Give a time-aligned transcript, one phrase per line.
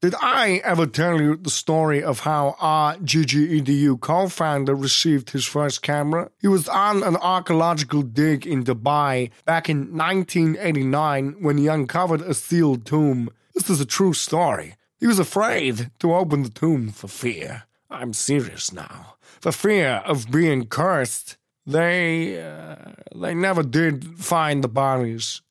[0.00, 5.82] Did I ever tell you the story of how our GGEDU co-founder received his first
[5.82, 6.30] camera?
[6.40, 12.32] He was on an archaeological dig in Dubai back in 1989 when he uncovered a
[12.32, 13.28] sealed tomb.
[13.54, 14.76] This is a true story.
[15.00, 17.64] He was afraid to open the tomb for fear.
[17.90, 19.16] I'm serious now.
[19.40, 21.38] For fear of being cursed.
[21.66, 25.42] They, uh, they never did find the bodies.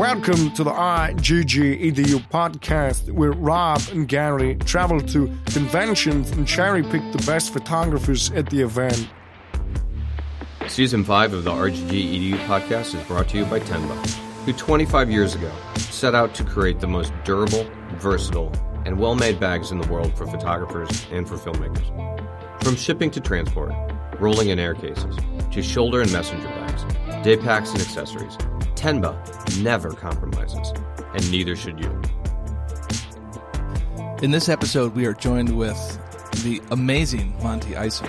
[0.00, 6.82] Welcome to the RGG EDU podcast, where Rob and Gary travel to conventions and cherry
[6.82, 9.10] pick the best photographers at the event.
[10.68, 13.94] Season 5 of the RGG EDU podcast is brought to you by Tenba,
[14.46, 18.50] who 25 years ago set out to create the most durable, versatile,
[18.86, 22.64] and well made bags in the world for photographers and for filmmakers.
[22.64, 23.74] From shipping to transport,
[24.18, 25.14] rolling in air cases,
[25.52, 26.84] to shoulder and messenger bags,
[27.22, 28.38] day packs and accessories,
[28.84, 29.14] Tenba
[29.62, 30.72] never compromises,
[31.14, 31.90] and neither should you.
[34.22, 35.76] In this episode, we are joined with
[36.44, 38.08] the amazing Monte Isom.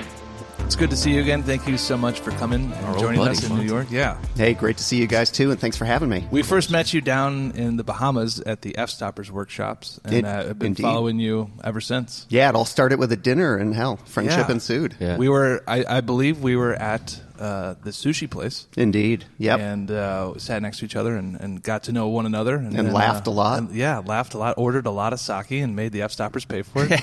[0.60, 1.44] It's good to see you again.
[1.44, 3.66] Thank you so much for coming and Our joining buddy, us in Monte.
[3.66, 3.88] New York.
[3.92, 4.18] Yeah.
[4.38, 6.26] Hey, great to see you guys too, and thanks for having me.
[6.32, 10.48] We first met you down in the Bahamas at the Fstoppers workshops, and In- uh,
[10.48, 10.84] have been indeed.
[10.84, 12.26] following you ever since.
[12.30, 14.54] Yeah, it all started with a dinner, and hell, friendship Yeah.
[14.54, 14.95] ensued.
[15.02, 15.17] Yeah.
[15.17, 18.67] We were, I, I believe, we were at uh, the sushi place.
[18.78, 19.25] Indeed.
[19.39, 19.59] Yep.
[19.59, 22.56] And uh, sat next to each other and, and got to know one another.
[22.56, 23.59] And, And then, laughed uh, a lot.
[23.59, 24.56] and- yeah, laughed a lot.
[24.58, 27.02] Ordered a lot of sake and made the Fstoppers pay for it.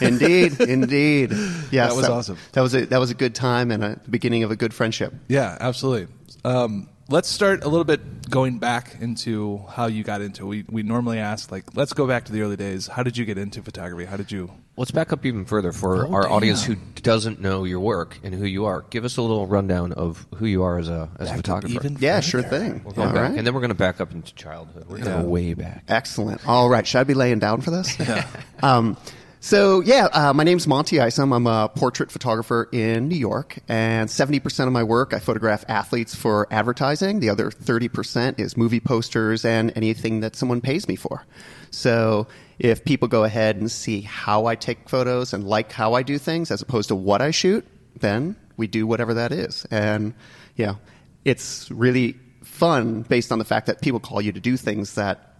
[0.02, 0.60] indeed.
[0.60, 1.32] Indeed.
[1.72, 2.36] Yes, That was awesome.
[2.52, 4.74] That was a that was a good time and a, the beginning of a good
[4.74, 5.14] friendship.
[5.28, 6.12] Yeah, absolutely.
[6.44, 10.44] Um, let's start a little bit going back into how you got into.
[10.44, 10.48] it.
[10.48, 12.86] We we normally ask like, let's go back to the early days.
[12.88, 14.06] How did you get into photography?
[14.06, 14.50] How did you?
[14.76, 18.34] Let's back up even further for Oh, our audience who doesn't know your work and
[18.34, 18.86] who you are.
[18.88, 21.74] Give us a little rundown of who you are as a as a photographer.
[21.74, 22.22] Even Yeah, further.
[22.22, 22.82] sure thing.
[22.84, 23.38] We're going All back, right.
[23.38, 24.84] and then we're going to back up into childhood.
[24.88, 25.22] We're going Yeah.
[25.22, 25.84] go way back.
[25.88, 26.46] Excellent.
[26.48, 26.86] All right.
[26.86, 27.96] Should I be laying down for this?
[28.62, 28.96] um,
[29.44, 31.32] so, yeah, uh, my name's Monte Isom.
[31.32, 36.14] I'm a portrait photographer in New York, and 70% of my work, I photograph athletes
[36.14, 37.18] for advertising.
[37.18, 41.26] The other 30% is movie posters and anything that someone pays me for.
[41.72, 42.28] So,
[42.60, 46.18] if people go ahead and see how I take photos and like how I do
[46.18, 47.66] things as opposed to what I shoot,
[47.98, 49.66] then we do whatever that is.
[49.72, 50.14] And,
[50.54, 50.76] yeah,
[51.24, 55.31] it's really fun based on the fact that people call you to do things that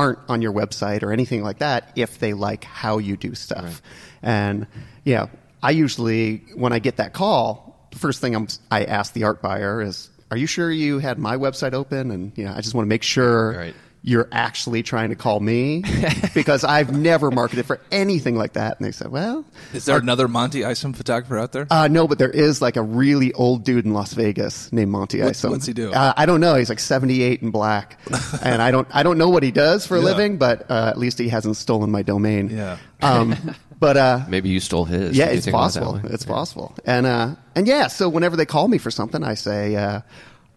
[0.00, 3.82] aren't on your website or anything like that if they like how you do stuff.
[4.22, 4.66] And
[5.04, 5.26] yeah,
[5.62, 9.42] I usually when I get that call, the first thing I'm, I ask the art
[9.42, 12.74] buyer is, "Are you sure you had my website open?" And you know, I just
[12.74, 13.74] want to make sure Right.
[14.02, 15.84] You're actually trying to call me
[16.34, 18.78] because I've never marketed for anything like that.
[18.78, 19.44] And they said, "Well."
[19.74, 21.66] Is there another Monte Isom photographer out there?
[21.70, 25.20] Uh, no, but there is like a really old dude in Las Vegas named Monty
[25.20, 25.50] What's- Isom.
[25.50, 25.92] what's he do?
[25.92, 26.54] Uh, I don't know.
[26.54, 27.98] He's like 78 and black,
[28.42, 30.04] and I don't I don't know what he does for a Yeah.
[30.06, 32.48] living, but uh, at least he hasn't stolen my domain.
[32.48, 32.78] Yeah.
[33.02, 33.36] Um,
[33.78, 35.14] but uh, Maybe you stole his.
[35.14, 36.08] yeah, Did it's think about it that possible.
[36.08, 36.14] way?
[36.14, 36.74] It's possible.
[36.86, 40.00] And uh, and yeah, so whenever they call me for something, I say, uh,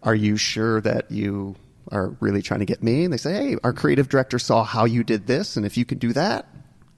[0.02, 1.56] "Are you sure that you
[1.90, 4.84] are really trying to get me?" And they say, "Hey, our creative director saw how
[4.84, 6.48] you did this, and if you can do that."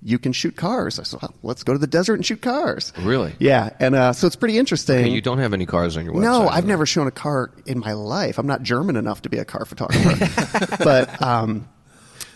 [0.03, 1.01] You can shoot cars.
[1.01, 2.93] I said, well, let's go to the desert and shoot cars.
[3.01, 3.35] Really?
[3.41, 3.71] Yeah.
[3.81, 4.99] And uh, so it's pretty interesting.
[4.99, 6.21] Okay, you don't have any cars on your website.
[6.21, 8.39] No, I've never shown a car in my life.
[8.39, 10.77] I'm not German enough to be a car photographer.
[10.85, 11.69] but, um,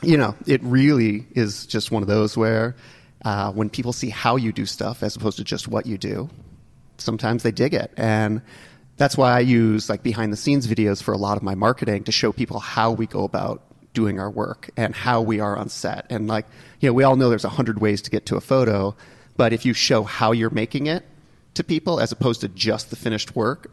[0.03, 2.75] you know, it really is just one of those where
[3.25, 6.29] uh, when people see how you do stuff as opposed to just what you do,
[6.99, 7.93] sometimes they dig it.
[7.97, 8.43] And
[9.01, 12.05] that's why I use like behind the scenes videos for a lot of my marketing
[12.05, 13.63] to show people how we go about
[13.95, 16.05] doing our work and how we are on set.
[16.11, 16.45] And like,
[16.81, 18.95] you know, we all know there's a hundred ways to get to a photo,
[19.39, 21.03] but if you show how you're making it
[21.55, 23.73] to people as opposed to just the finished work,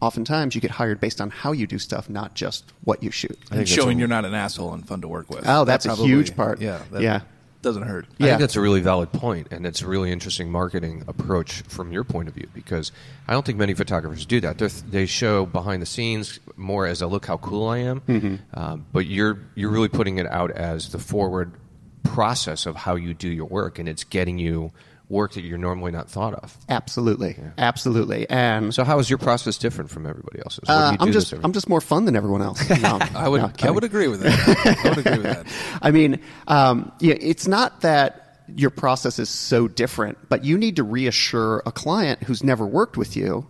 [0.00, 3.38] oftentimes you get hired based on how you do stuff, not just what you shoot.
[3.52, 5.44] and showing you're not an asshole and fun to work with.
[5.46, 6.60] Oh, that's That a huge part.
[6.60, 6.82] Yeah.
[6.90, 7.20] that Yeah.
[7.62, 8.06] Doesn't hurt.
[8.20, 8.26] I Yeah.
[8.30, 12.02] think that's a really valid point, and it's a really interesting marketing approach from your
[12.04, 12.90] point of view because
[13.28, 14.58] I don't think many photographers do that.
[14.58, 18.58] They're, they show behind the scenes more as a look how cool I am, Mm-hmm.
[18.58, 21.52] um, but you're you're really putting it out as the forward
[22.02, 24.72] process of how you do your work, and it's getting you
[25.08, 26.56] work that you're normally not thought of.
[26.68, 28.28] Absolutely, absolutely.
[28.30, 30.68] And So, how is your process different from everybody else's?
[30.68, 32.68] Uh, I'm just I'm just more fun than everyone else.
[32.70, 34.76] No, I would no, I would agree with that.
[34.84, 35.46] I would agree with that.
[35.82, 38.18] I mean, um, yeah, it's not that
[38.54, 42.96] your process is so different, but you need to reassure a client who's never worked
[42.96, 43.46] with you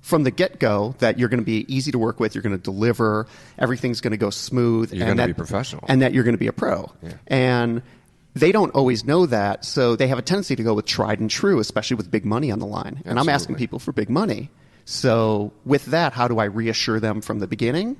[0.00, 2.56] from the get go that you're going to be easy to work with, you're going
[2.56, 3.26] to deliver,
[3.58, 5.84] everything's going to go smooth, You're and gonna be professional.
[5.88, 6.90] and that you're going to be a pro.
[7.02, 7.12] Yeah.
[7.26, 7.82] And
[8.34, 11.30] they don't always know that, so they have a tendency to go with tried and
[11.30, 13.02] true, especially with big money on the line.
[13.04, 14.50] And I'm asking people for big money.
[14.84, 17.96] So with that, how do I reassure them from the beginning?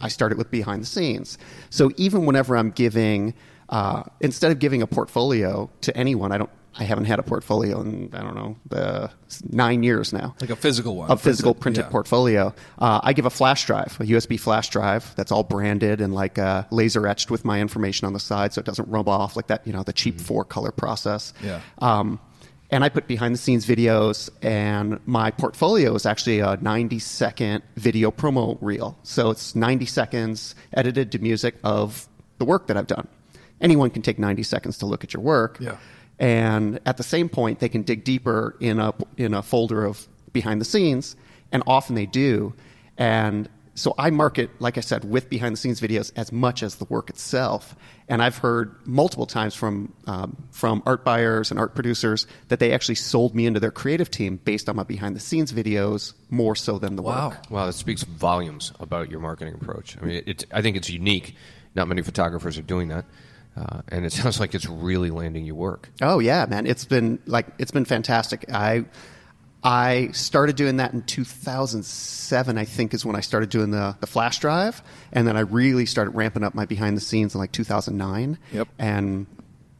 [0.00, 1.38] I start it with behind the scenes.
[1.70, 3.34] So even whenever I'm giving,
[3.68, 6.50] uh, instead of giving a portfolio to anyone, I don't.
[6.76, 9.10] I haven't had a portfolio in I don't know the
[9.50, 10.34] nine years now.
[10.40, 11.10] Like a physical one.
[11.10, 11.90] A physical Printed- yeah.
[11.90, 12.54] portfolio.
[12.78, 16.38] Uh, I give a flash drive, a USB flash drive that's all branded and like
[16.38, 19.48] uh, laser etched with my information on the side, so it doesn't rub off like
[19.48, 19.66] that.
[19.66, 21.32] You know, the cheap four color process.
[21.42, 21.60] Yeah.
[21.78, 22.20] Um,
[22.70, 27.62] and I put behind the scenes videos, and my portfolio is actually a 90 second
[27.76, 28.98] video promo reel.
[29.04, 32.06] So it's 90 seconds edited to music of
[32.36, 33.08] the work that I've done.
[33.60, 35.56] Anyone can take 90 seconds to look at your work.
[35.60, 35.78] Yeah.
[36.18, 40.06] And at the same point, they can dig deeper in a, in a folder of
[40.32, 41.16] behind the scenes,
[41.52, 42.54] and often they do.
[42.96, 46.76] And so I market, like I said, with behind the scenes videos as much as
[46.76, 47.76] the work itself.
[48.08, 52.72] And I've heard multiple times from um, from art buyers and art producers that they
[52.72, 56.56] actually sold me into their creative team based on my behind the scenes videos more
[56.56, 57.28] so than the Wow.
[57.28, 57.50] work.
[57.50, 59.96] Wow, that speaks volumes about your marketing approach.
[60.02, 61.36] I mean, it's, I think it's unique.
[61.76, 63.04] Not many photographers are doing that.
[63.58, 65.88] Uh, and it sounds like it's really landing you work.
[66.00, 66.66] Oh yeah, man!
[66.66, 68.44] It's been like it's been fantastic.
[68.52, 68.84] I
[69.64, 72.58] I started doing that in 2007.
[72.58, 74.82] I think is when I started doing the the flash drive,
[75.12, 78.38] and then I really started ramping up my behind the scenes in like 2009.
[78.52, 78.68] Yep.
[78.78, 79.26] And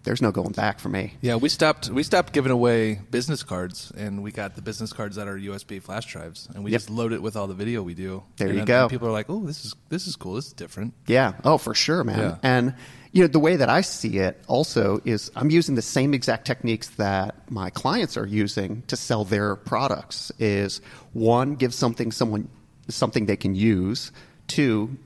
[0.05, 1.15] there's no going back for me.
[1.21, 1.91] Yeah, we stopped.
[1.91, 5.81] We stopped giving away business cards, and we got the business cards that are USB
[5.83, 6.81] flash drives, and we Yep.
[6.81, 8.23] just load it with all the video we do.
[8.39, 8.83] There And you then- go.
[8.83, 10.35] and people are like, "Oh, this is this is cool.
[10.35, 11.33] This is different." Yeah.
[11.45, 12.19] Oh, for sure, man.
[12.19, 12.37] Yeah.
[12.43, 12.75] And
[13.19, 16.47] you know, the way that I see it also is I'm using the same exact
[16.47, 20.31] techniques that my clients are using to sell their products.
[20.39, 20.81] Is
[21.15, 22.49] one, give something someone
[22.87, 24.13] something they can use.
[24.47, 24.97] Two,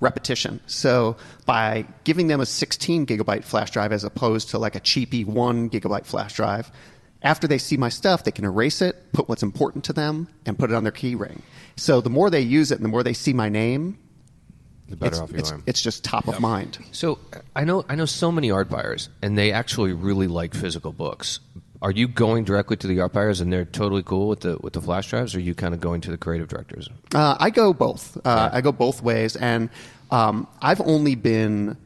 [0.00, 0.60] repetition.
[0.66, 5.26] So by giving them a 16 gigabyte flash drive as opposed to like a cheapy
[5.26, 6.72] one gigabyte flash drive,
[7.20, 10.58] after they see my stuff, they can erase it, put what's important to them, and
[10.58, 11.42] put it on their key ring.
[11.76, 13.98] So the more they use it and the more they see my name,
[14.88, 15.60] The better it's, off you it's, are.
[15.66, 16.78] it's just top of mind.
[16.92, 17.18] So
[17.54, 21.40] I know I know so many art buyers, and they actually really like physical books.
[21.80, 24.72] Are you going directly to the art buyers, and they're totally cool with the with
[24.72, 26.88] the flash drives, or are you kind of going to the creative directors?
[27.14, 28.16] Uh, I go both.
[28.24, 29.68] Uh, I go both ways, and
[30.10, 31.76] um, I've only been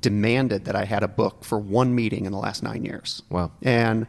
[0.00, 3.22] demanded that I had a book for one meeting in the last nine years.
[3.30, 3.50] Wow.
[3.62, 4.06] And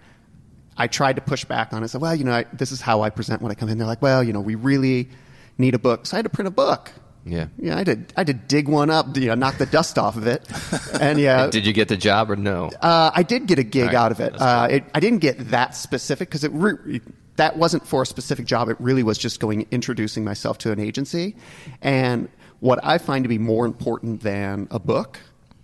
[0.77, 1.85] I tried to push back on it.
[1.85, 3.77] I said, "Well, you know, I, this is how I present when I come in."
[3.77, 5.09] They're like, "Well, you know, we really
[5.57, 6.92] need a book," so I had to print a book.
[7.25, 7.48] Yeah.
[7.57, 9.98] Yeah, I had to, I had to dig one up, you know, knock the dust
[9.98, 10.48] off of it,
[11.01, 12.71] and yeah, Did you get the job or no?
[12.81, 13.95] uh, I did get a gig Right.
[13.95, 14.33] out of it.
[14.39, 14.83] Uh, it.
[14.95, 17.01] I didn't get that specific because it re-
[17.36, 18.69] that wasn't for a specific job.
[18.69, 21.36] It really was just going introducing myself to an agency.
[21.81, 22.30] And
[22.60, 25.19] what I find to be more important than a book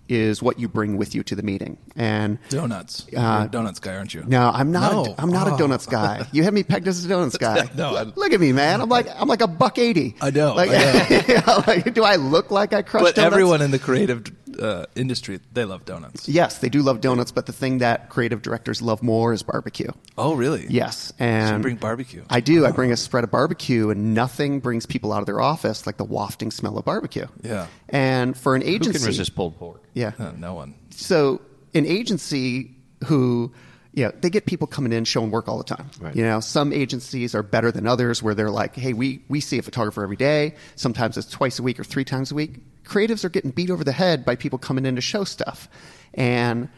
[0.08, 1.78] is what you bring with you to the meeting.
[1.96, 3.06] And Donuts.
[3.08, 4.24] Uh, You're a donuts guy, aren't you?
[4.26, 4.92] no, I'm not.
[4.92, 5.04] No.
[5.06, 5.54] A, I'm not Oh.
[5.54, 6.26] a donuts guy.
[6.32, 7.68] You had me pegged as a donuts guy.
[7.76, 8.80] No, I- look at me, man.
[8.80, 10.14] I'm like I'm like a buck eighty.
[10.20, 13.04] I know, Like, I you know, like, do I look like I crushed?
[13.04, 13.32] But donuts?
[13.34, 14.24] everyone in the creative
[14.58, 16.28] uh, industry, they love donuts.
[16.28, 19.90] Yes, they do love donuts, but the thing that creative directors love more is barbecue.
[20.18, 20.66] Oh, really?
[20.68, 22.24] Yes, So and you bring barbecue.
[22.30, 22.66] I do.
[22.66, 25.96] I bring a spread of barbecue, and nothing brings people out of their office like
[25.96, 27.26] the wafting smell of barbecue.
[27.42, 27.66] Yeah.
[27.88, 29.82] And for an Who agency, can resist pulled pork?
[29.94, 30.12] yeah.
[30.18, 30.74] Uh, no one.
[30.90, 31.40] So
[31.74, 32.74] an agency
[33.04, 33.52] who,
[33.96, 35.90] you know, they get people coming in showing work all the time.
[36.00, 36.14] Right.
[36.14, 39.58] You know, some agencies are better than others where they're like, hey, we we see
[39.58, 40.54] a photographer every day.
[40.76, 42.60] Sometimes it's twice a week or three times a week.
[42.84, 45.68] Creatives are getting beat over the head by people coming in to show stuff,
[46.14, 46.68] and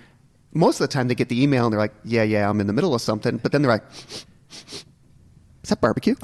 [0.55, 2.67] most of the time they get the email and they're like, yeah, yeah, I'm in
[2.69, 4.85] the middle of something, but then they're like, is
[5.69, 6.15] that barbecue?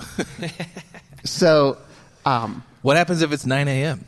[1.24, 1.76] so.
[2.24, 4.02] Um, What happens if it's 9 a.m.?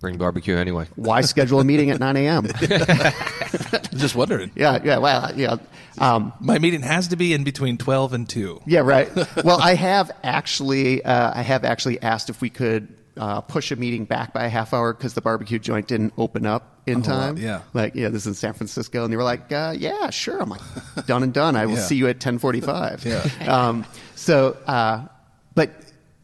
[0.00, 0.86] Bring barbecue anyway.
[0.96, 2.46] why schedule a meeting at 9 a.m.?
[3.94, 4.50] Just wondering.
[4.54, 5.56] yeah, yeah, well, yeah.
[5.98, 8.62] Um, My meeting has to be in between 12 and 2.
[8.66, 9.08] Yeah, right.
[9.44, 13.76] well, I have actually, uh, I have actually asked if we could uh, push a
[13.76, 17.02] meeting back by a half hour because the barbecue joint didn't open up in Oh,
[17.02, 17.36] time.
[17.36, 17.60] yeah.
[17.74, 20.48] like yeah, this is in San Francisco, and they were like, uh, "Yeah, sure." I'm
[20.48, 20.60] like,
[21.06, 21.54] "Done and done.
[21.54, 21.80] I will Yeah.
[21.82, 23.52] see you at 10:45." Yeah.
[23.52, 23.84] Um,
[24.14, 25.06] so, uh,
[25.54, 25.70] but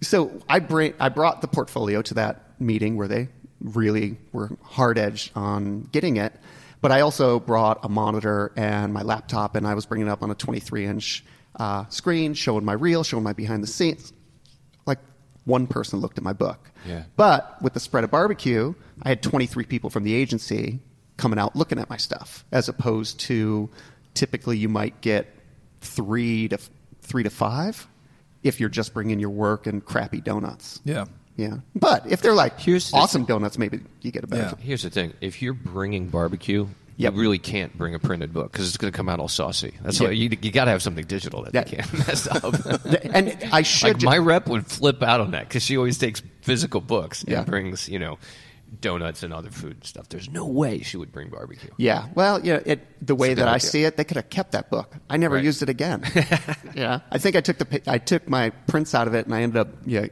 [0.00, 3.28] so I bring, I brought the portfolio to that meeting where they
[3.60, 6.32] really were hard edged on getting it.
[6.80, 10.22] But I also brought a monitor and my laptop, and I was bringing it up
[10.22, 11.24] on a 23 inch
[11.56, 14.12] uh, screen, showing my reel, showing my behind the scenes.
[14.86, 14.98] Like
[15.44, 16.70] one person looked at my book.
[16.86, 17.04] Yeah.
[17.16, 20.80] But with the spread of barbecue, I had 23 people from the agency
[21.16, 23.70] coming out looking at my stuff, as opposed to
[24.14, 25.32] typically you might get
[25.80, 26.58] three to
[27.00, 27.86] three to five
[28.42, 30.80] if you're just bringing your work and crappy donuts.
[30.84, 31.06] Yeah.
[31.36, 31.58] Yeah.
[31.74, 34.58] But if they're like Here's awesome donuts, maybe you get a benefit.
[34.58, 36.66] Here's the thing: if you're bringing barbecue,
[36.98, 37.12] Yep.
[37.12, 39.74] you really can't bring a printed book because it's going to come out all saucy.
[39.82, 40.06] That's Yeah.
[40.06, 41.60] why you, you got to have something digital that Yeah.
[41.60, 42.54] you can't mess up.
[43.14, 46.22] And I should like my rep would flip out on that because she always takes
[46.40, 47.44] physical books Yeah.
[47.44, 48.18] brings you know
[48.80, 50.08] donuts and other food and stuff.
[50.08, 51.70] There's no way she would bring barbecue.
[51.76, 54.52] Yeah, well, you know, it, the way that I see it, they could have kept
[54.52, 54.92] that book.
[55.08, 55.44] I never Right.
[55.44, 56.02] used it again.
[56.74, 59.42] yeah, I think I took the I took my prints out of it, and I
[59.42, 60.08] ended up know,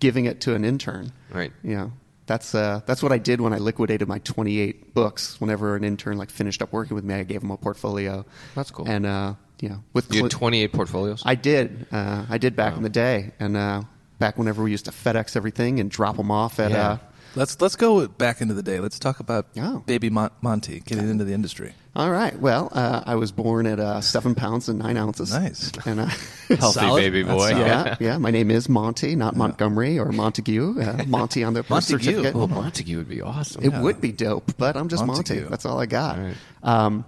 [0.00, 1.12] giving it to an intern.
[1.30, 1.52] Right.
[1.62, 1.92] Know,
[2.26, 5.40] that's uh, that's what I did when I liquidated my 28 books.
[5.40, 8.24] Whenever an intern like finished up working with me, I gave them a portfolio.
[8.54, 8.88] That's cool.
[8.88, 11.22] And uh, you know, with You had 28 portfolios.
[11.24, 11.86] I did.
[11.90, 13.82] Uh, I did back in the day, and uh,
[14.18, 16.70] back whenever we used to FedEx everything and drop them off at.
[16.70, 16.98] Yeah.
[17.34, 18.80] Let's let's go back into the day.
[18.80, 19.82] Let's talk about Oh.
[19.86, 21.72] baby Mon- Monte getting into the industry.
[21.94, 22.36] all right.
[22.38, 25.32] Well, uh, I was born at uh, seven pounds and nine ounces.
[25.32, 25.70] Nice.
[25.86, 26.06] And uh,
[26.48, 27.00] Healthy Solid.
[27.00, 27.50] baby boy.
[27.50, 28.18] yeah, yeah.
[28.18, 30.80] My name is Monte, not Montgomery or Montague.
[30.80, 31.98] Uh, Monte on the birth Montague.
[31.98, 32.34] certificate.
[32.34, 33.62] Oh, Montague would be awesome.
[33.62, 35.34] It would be dope, but I'm just Montague.
[35.42, 35.50] Monte.
[35.50, 36.18] That's all I got.
[36.18, 36.36] All right.
[36.62, 37.04] Um,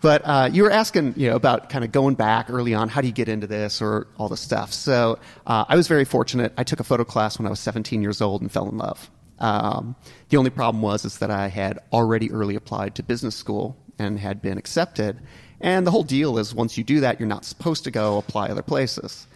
[0.00, 2.88] but uh, you were asking, you know, about kind of going back early on.
[2.88, 4.72] How do you get into this or all the stuff?
[4.72, 6.52] So uh, I was very fortunate.
[6.56, 9.10] I took a photo class when I was 17 years old and fell in love.
[9.40, 9.96] Um,
[10.28, 14.18] the only problem was is that I had already early applied to business school and
[14.18, 15.20] had been accepted.
[15.60, 18.48] And the whole deal is once you do that, you're not supposed to go apply
[18.48, 19.26] other places.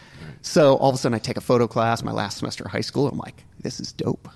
[0.40, 2.80] So all of a sudden, I take a photo class my last semester of high
[2.80, 3.06] school.
[3.06, 4.28] And I'm like, this is dope.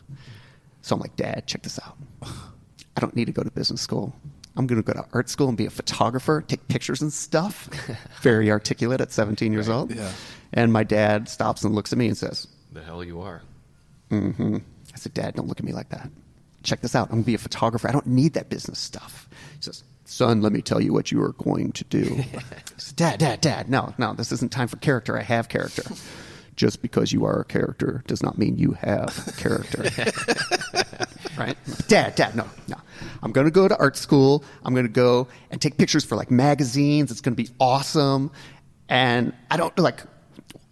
[0.83, 1.97] So I'm like, Dad, check this out.
[2.23, 4.15] I don't need to go to business school.
[4.57, 7.69] I'm going to go to art school and be a photographer, take pictures and stuff.
[8.23, 9.95] Very articulate at 17 years old.
[9.95, 10.11] yeah.
[10.53, 13.43] And my dad stops and looks at me and says, The hell you are.
[14.97, 16.09] I said, Dad, don't look at me like that.
[16.63, 17.09] Check this out.
[17.09, 17.87] I'm going to be a photographer.
[17.87, 19.29] I don't need that business stuff.
[19.57, 22.25] He says, Son, let me tell you what you are going to do.
[22.35, 22.43] I
[22.79, 25.19] said, Dad, Dad, Dad, no, no, this isn't time for character.
[25.19, 25.83] I have character.
[26.57, 29.83] Just because you are a character does not mean you have character.
[31.39, 31.59] right?
[31.89, 32.77] Dad, Dad, no, no.
[33.23, 34.43] I'm going to go to art school.
[34.65, 37.11] I'm going to go and take pictures for like magazines.
[37.11, 38.31] It's going to be awesome.
[38.89, 40.01] And I don't like,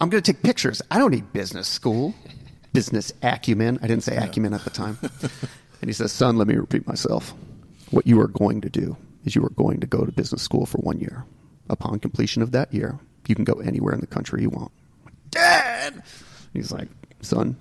[0.00, 0.80] I'm going to take pictures.
[0.90, 2.14] I don't need business school,
[2.74, 3.78] business acumen.
[3.82, 4.98] I didn't say acumen at the time.
[5.80, 7.32] and he says, Son, let me repeat myself.
[7.90, 10.66] What you are going to do is you are going to go to business school
[10.66, 11.24] for one year.
[11.70, 14.70] Upon completion of that year, you can go anywhere in the country you want.
[15.30, 16.02] Dad!
[16.52, 16.88] He's like,
[17.22, 17.56] Son,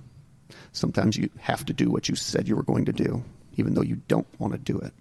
[0.73, 3.23] sometimes you have to do what you said you were going to do,
[3.55, 4.93] even though you don't want to do it.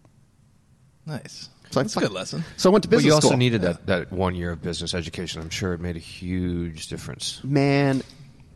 [1.07, 1.49] Nice.
[1.73, 2.45] So That's a good lesson.
[2.59, 3.39] So I went to But business you also school.
[3.39, 5.41] needed that, that one year of business education.
[5.41, 7.41] I'm sure it made a huge difference.
[7.43, 8.03] man,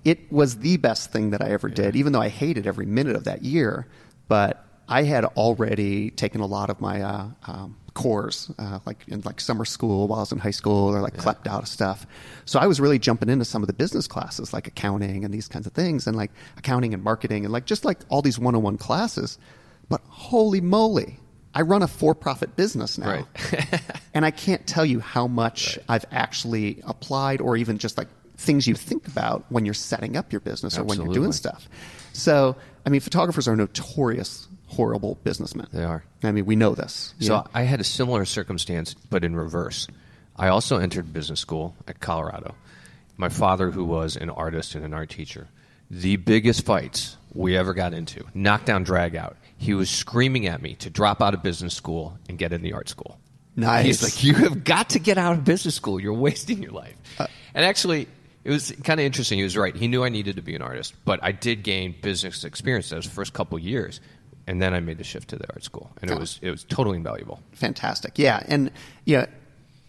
[0.06, 3.16] it was the best thing that I ever did, even though I hated every minute
[3.16, 3.88] of that year.
[4.28, 9.22] But I had already taken a lot of my uh, um, cores, uh, like in
[9.22, 12.06] like summer school while I was in high school, or like clept out of stuff.
[12.44, 15.48] So I was really jumping into some of the business classes, like accounting and these
[15.48, 18.78] kinds of things, and like accounting and marketing, and like just like all these one-on-one
[18.78, 19.38] classes.
[19.88, 21.18] But holy moly,
[21.52, 23.10] I run a for-profit business now.
[23.10, 23.82] Right.
[24.14, 28.66] and I can't tell you how much I've actually applied or even just like things
[28.66, 31.68] you think about when you're setting up your business or when you're doing stuff.
[32.12, 35.68] So, I mean, photographers are notorious horrible businessmen.
[35.72, 36.04] They are.
[36.22, 37.14] I mean, we know this.
[37.20, 37.46] So know?
[37.54, 39.86] I had a similar circumstance, but in reverse.
[40.36, 42.54] I also entered business school at Colorado.
[43.16, 45.48] My father, who was an artist and an art teacher,
[45.90, 49.36] the biggest fights we ever got into, knockdown, drag out.
[49.56, 52.74] He was screaming at me to drop out of business school and get in the
[52.74, 53.18] art school.
[53.54, 53.86] Nice.
[53.86, 55.98] He's like, you have got to get out of business school.
[55.98, 56.96] You're wasting your life.
[57.18, 58.06] Uh, and actually,
[58.46, 59.38] it was kind of interesting.
[59.38, 59.74] He was right.
[59.74, 63.04] He knew I needed to be an artist, but I did gain business experience those
[63.04, 64.00] first couple years,
[64.46, 66.62] and then I made the shift to the art school, and it was it was
[66.62, 67.40] totally invaluable.
[67.54, 68.20] fantastic.
[68.20, 68.70] Yeah, and
[69.04, 69.26] yeah,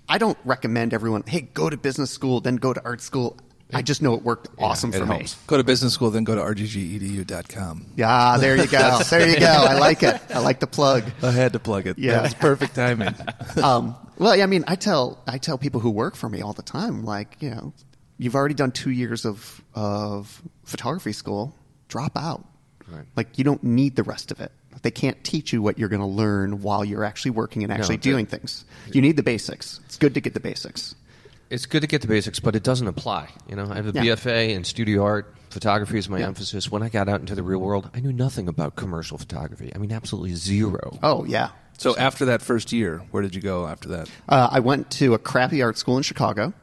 [0.10, 1.24] I don't recommend everyone.
[1.28, 3.38] Hey, go to business school, then go to art school.
[3.72, 5.28] I just know it worked awesome it for me.
[5.46, 7.86] Go to business school, then go to rggedu.com.
[7.96, 9.00] Yeah, there you go.
[9.10, 9.46] there you go.
[9.46, 10.20] I like it.
[10.34, 11.04] I like the plug.
[11.22, 12.00] I had to plug it.
[12.00, 12.24] Yeah.
[12.26, 13.14] it's perfect timing.
[13.64, 16.54] um, well, yeah, I mean, I tell I tell people who work for me all
[16.54, 17.74] the time, like, you know,
[18.18, 21.56] you've already done two years of of photography school,
[21.88, 22.44] drop out.
[22.90, 23.06] Right.
[23.16, 24.52] Like, you don't need the rest of it.
[24.82, 27.98] They can't teach you what you're going to learn while you're actually working and actually
[27.98, 28.10] that's it.
[28.10, 28.64] doing things.
[28.94, 29.82] You need the basics.
[29.86, 30.96] It's good to get the basics.
[31.50, 33.30] It's good to get the basics, but it doesn't apply.
[33.50, 34.16] You know, I have a Yeah.
[34.16, 35.34] BFA in studio art.
[35.50, 36.28] Photography is my Yeah.
[36.28, 36.70] emphasis.
[36.72, 39.72] When I got out into the real world, I knew nothing about commercial photography.
[39.74, 40.98] I mean, absolutely zero.
[41.04, 41.50] Oh yeah.
[41.78, 44.10] So after that first year, where did you go after that?
[44.30, 46.54] Uh, I went to a crappy art school in Chicago,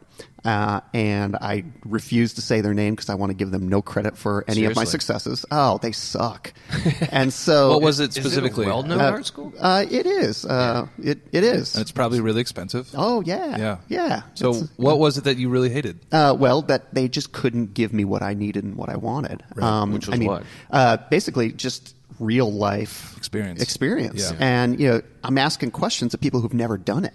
[0.45, 3.81] uh, and I refuse to say their name because I want to give them no
[3.81, 5.47] credit for any of my successes.
[5.51, 6.53] Oh, they suck.
[7.11, 8.67] and so, What was it specifically?
[8.67, 9.53] well-known Uh, art school?
[9.59, 10.45] Uh, it is.
[10.45, 11.75] Uh, it it is.
[11.75, 12.91] And it's probably really expensive.
[12.95, 13.57] oh yeah.
[13.57, 13.77] Yeah.
[13.89, 14.23] Yeah.
[14.35, 15.99] So It's- what was it that you really hated?
[16.13, 19.43] Uh, well, that they just couldn't give me what I needed and what I wanted.
[19.61, 20.43] Um, Which was I mean, what?
[20.71, 23.61] Uh, basically, just real life Experience.
[23.63, 24.37] Experience, Yeah.
[24.39, 27.15] and you know, I'm asking questions of people who've never done it.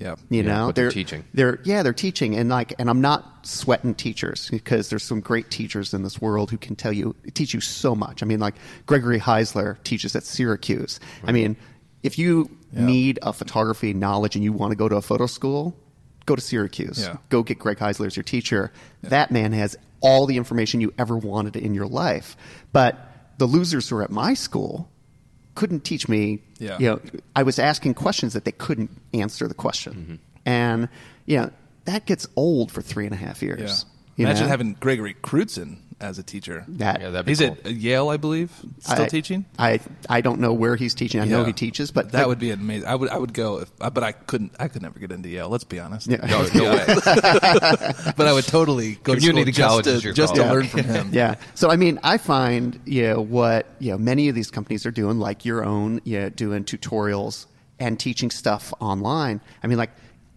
[0.00, 0.16] Yeah.
[0.30, 1.24] you Yeah, know they're teaching.
[1.34, 5.50] They're yeah, they're teaching, and like, and I'm not sweating teachers because there's some great
[5.50, 8.22] teachers in this world who can tell you teach you so much.
[8.22, 8.54] I mean, like
[8.86, 10.98] Gregory Heisler teaches at Syracuse.
[11.24, 11.56] I mean,
[12.02, 12.86] if you Yeah.
[12.86, 15.76] need a photography knowledge and you want to go to a photo school,
[16.24, 17.00] go to Syracuse.
[17.00, 17.16] Yeah.
[17.28, 18.72] Go get Greg Heisler as your teacher.
[19.02, 22.36] That man has all the information you ever wanted in your life.
[22.72, 22.96] But
[23.38, 24.88] the losers who are at my school
[25.54, 26.40] couldn't teach me.
[26.58, 26.78] Yeah.
[26.78, 27.00] You know,
[27.36, 30.14] I was asking questions that they couldn't answer the question, Mm-hmm.
[30.46, 30.88] and
[31.26, 31.50] you know
[31.84, 33.84] that gets old for three and a half years.
[34.16, 34.24] Yeah.
[34.26, 34.48] Imagine know?
[34.50, 36.64] having Gregory Crewdson as a teacher.
[36.68, 37.00] that.
[37.00, 37.56] Yeah, that'd be He's cool.
[37.64, 39.44] at Yale, I believe, still I- teaching.
[39.58, 41.20] I I don't know where he's teaching.
[41.20, 42.88] I know he teaches, but that like, would be amazing.
[42.88, 44.52] I would I would go, if, uh, but I couldn't.
[44.58, 45.48] I could never get into Yale.
[45.48, 46.06] Let's be honest.
[46.08, 46.24] Yeah.
[46.26, 46.84] No, no way.
[48.16, 50.54] but I would totally go to Community school just to, just to college.
[50.54, 51.10] learn from him.
[51.12, 51.36] Yeah.
[51.54, 54.90] So I mean, I find you know what you know many of these companies are
[54.90, 57.46] doing, like your own, you know, doing tutorials
[57.78, 59.40] and teaching stuff online.
[59.62, 59.90] I mean, like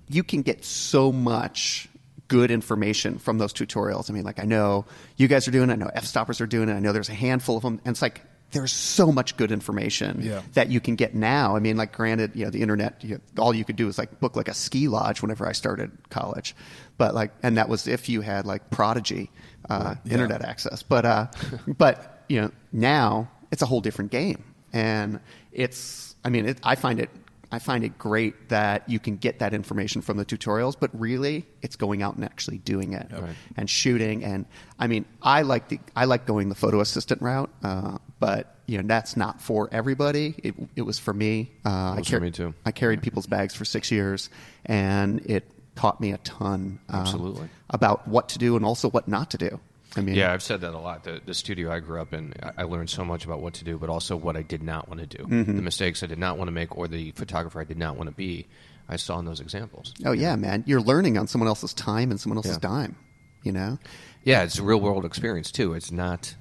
[0.09, 1.87] you can get so much
[2.37, 4.09] good information from those tutorials.
[4.09, 4.85] I mean, like I know
[5.17, 5.73] you guys are doing it.
[5.73, 6.73] I know Fstoppers are doing it.
[6.73, 8.21] I know there's a handful of them, and it's like
[8.51, 10.41] there's so much good information Yeah.
[10.53, 11.55] that you can get now.
[11.55, 14.19] I mean, like granted, you know, the internet, you all you could do is like
[14.19, 16.55] book like a ski lodge whenever I started college,
[16.97, 19.29] but like, and that was if you had like Prodigy
[19.69, 20.13] uh, Yeah.
[20.13, 20.81] internet access.
[20.83, 21.27] But uh,
[21.77, 25.19] but you know, now it's a whole different game, and
[25.51, 26.15] it's.
[26.25, 27.09] I mean, it, I find it.
[27.53, 31.45] I find it great that you can get that information from the tutorials, but really,
[31.61, 33.35] it's going out and actually doing it Right.
[33.55, 34.23] and shooting.
[34.23, 34.45] And
[34.79, 38.77] I mean, I like the I like going the photo assistant route, uh, but you
[38.81, 40.33] know that's not for everybody.
[40.43, 41.51] It, it was for me.
[41.65, 42.53] Uh, I was for me too.
[42.65, 44.29] I carried people's bags for six years,
[44.65, 45.43] and it
[45.75, 46.79] taught me a ton.
[46.91, 47.49] uh, Absolutely.
[47.69, 49.59] about what to do and also what not to do.
[49.95, 51.03] I mean, Yeah, I've said that a lot.
[51.03, 53.77] The, the studio I grew up in, I- learned so much about what to do,
[53.77, 55.23] but also what I did not want to do.
[55.23, 55.55] Mm-hmm.
[55.55, 58.09] The mistakes I did not want to make, or the photographer I did not want
[58.09, 58.47] to be.
[58.89, 59.93] I saw in those examples.
[60.05, 62.69] Oh yeah, man, you're learning on someone else's time and someone else's Yeah.
[62.69, 62.95] dime.
[63.43, 63.77] You know.
[64.23, 65.73] Yeah, it's a real world experience too.
[65.73, 66.33] It's not,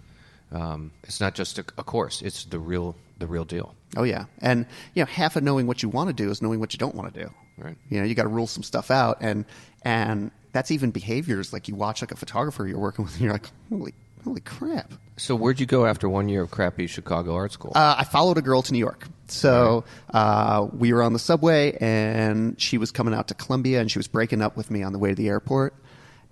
[0.51, 2.23] um, it's not just a, a course.
[2.23, 3.75] It's the real, the real deal.
[3.97, 6.59] Oh yeah, and you know, half of knowing what you want to do is knowing
[6.61, 7.31] what you don't want to do.
[7.59, 7.77] Right.
[7.91, 9.45] You know, you got to rule some stuff out, and
[9.83, 11.53] and that's even behaviors.
[11.53, 14.93] Like you watch like a photographer you're working with, and you're like, holy, holy crap.
[15.17, 17.73] So where'd you go after one year of crappy Chicago art school?
[17.75, 19.07] Uh, I followed a girl to New York.
[19.29, 23.91] So uh, we were on the subway, and she was coming out to Columbia, and
[23.91, 25.75] she was breaking up with me on the way to the airport.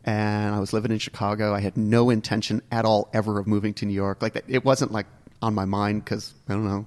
[0.04, 1.54] And I was living in Chicago.
[1.54, 4.22] I had no intention at all ever of moving to New York.
[4.22, 5.06] Like it wasn't like
[5.42, 6.86] on my mind because I don't know.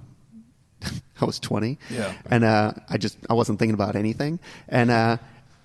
[1.20, 2.12] I was 20, Yeah.
[2.28, 5.16] and uh, I just I wasn't thinking about anything, and uh,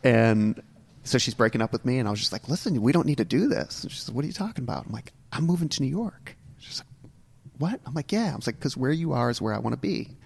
[0.04, 0.62] and
[1.10, 3.18] so she's breaking up with me, and I was just like, "Listen, we don't need
[3.18, 5.68] to do this." And she said, "What are you talking about?" I'm like, "I'm moving
[5.70, 7.12] to New York." She's like,
[7.58, 9.74] "What?" I'm like, "Yeah." I was like, "Because where you are is where I want
[9.74, 10.18] to be."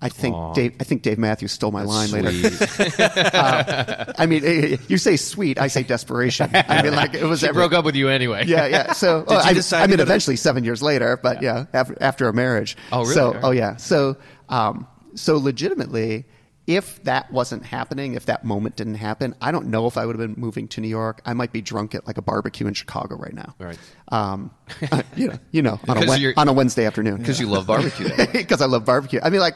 [0.00, 0.52] I think Aw.
[0.52, 0.76] Dave.
[0.78, 2.30] I think Dave Matthews stole my line later.
[2.30, 2.94] Sweet.
[3.00, 6.50] I mean, eh, you say sweet, I say desperation.
[6.54, 7.40] I mean, like it was.
[7.40, 8.44] she every- broke up with you anyway.
[8.46, 8.92] yeah, yeah.
[8.98, 12.76] So well, I, I mean, eventually, seven years later, but yeah, after, after a marriage.
[12.92, 13.14] Oh, really?
[13.14, 13.44] So, right.
[13.44, 13.76] oh yeah.
[13.76, 14.16] So,
[14.48, 16.26] um, so legitimately,
[16.68, 20.16] if that wasn't happening, if that moment didn't happen, I don't know if I would
[20.16, 21.22] have been moving to New York.
[21.24, 23.54] I might be drunk at like a barbecue in Chicago right now.
[23.58, 23.78] Right.
[24.08, 24.50] Um,
[25.16, 28.10] you know, you know, on a, Because on a Wednesday afternoon because you love barbecue.
[28.32, 29.18] Because I love barbecue.
[29.22, 29.54] I mean, like,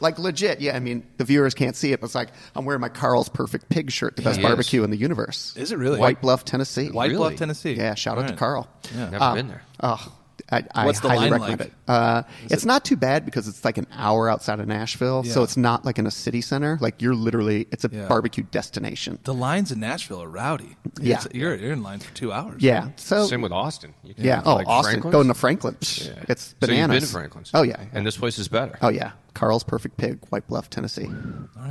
[0.00, 0.60] like legit.
[0.60, 3.30] Yeah, I mean, the viewers can't see it, but it's like I'm wearing my Carl's
[3.30, 4.46] Perfect Pig shirt, the best He is.
[4.48, 5.54] barbecue in the universe.
[5.56, 5.98] Is it really?
[5.98, 6.88] White Bluff, Tennessee.
[6.90, 7.16] White Really?
[7.30, 7.72] Bluff, Tennessee.
[7.72, 8.36] Yeah, shout out All to.
[8.36, 8.68] Carl.
[8.94, 9.08] Yeah.
[9.10, 9.62] Never Um, been there.
[9.82, 10.12] Oh,
[10.52, 11.68] I, I the highly line recommend like?
[11.68, 11.74] it.
[11.86, 15.56] Uh, it's not too bad because it's like an hour outside of Nashville, so it's
[15.56, 16.76] not like in a city center.
[16.80, 18.08] Like you're literally, it's a Yeah.
[18.08, 19.18] barbecue destination.
[19.24, 20.76] The lines in Nashville are rowdy.
[21.00, 21.18] Yeah.
[21.18, 22.62] It's- you're you're in line for two hours.
[22.62, 22.88] Yeah.
[22.96, 23.94] So Same with Austin.
[24.02, 24.42] You can yeah.
[24.44, 25.12] Oh, like, Austin, Franklin's.
[25.12, 25.76] going to Franklin.
[25.80, 26.12] Yeah.
[26.28, 26.94] It's So you've bananas.
[27.00, 27.50] been to Franklin's.
[27.54, 27.84] Oh yeah.
[27.92, 28.76] And this place is better.
[28.82, 31.08] Oh yeah, Carl's Perfect Pig, White Bluff, Tennessee.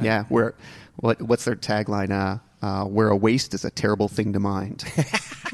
[0.01, 0.55] Yeah, where
[0.97, 2.11] what what's their tagline?
[2.11, 4.83] Uh, uh, where a waste is a terrible thing to mind.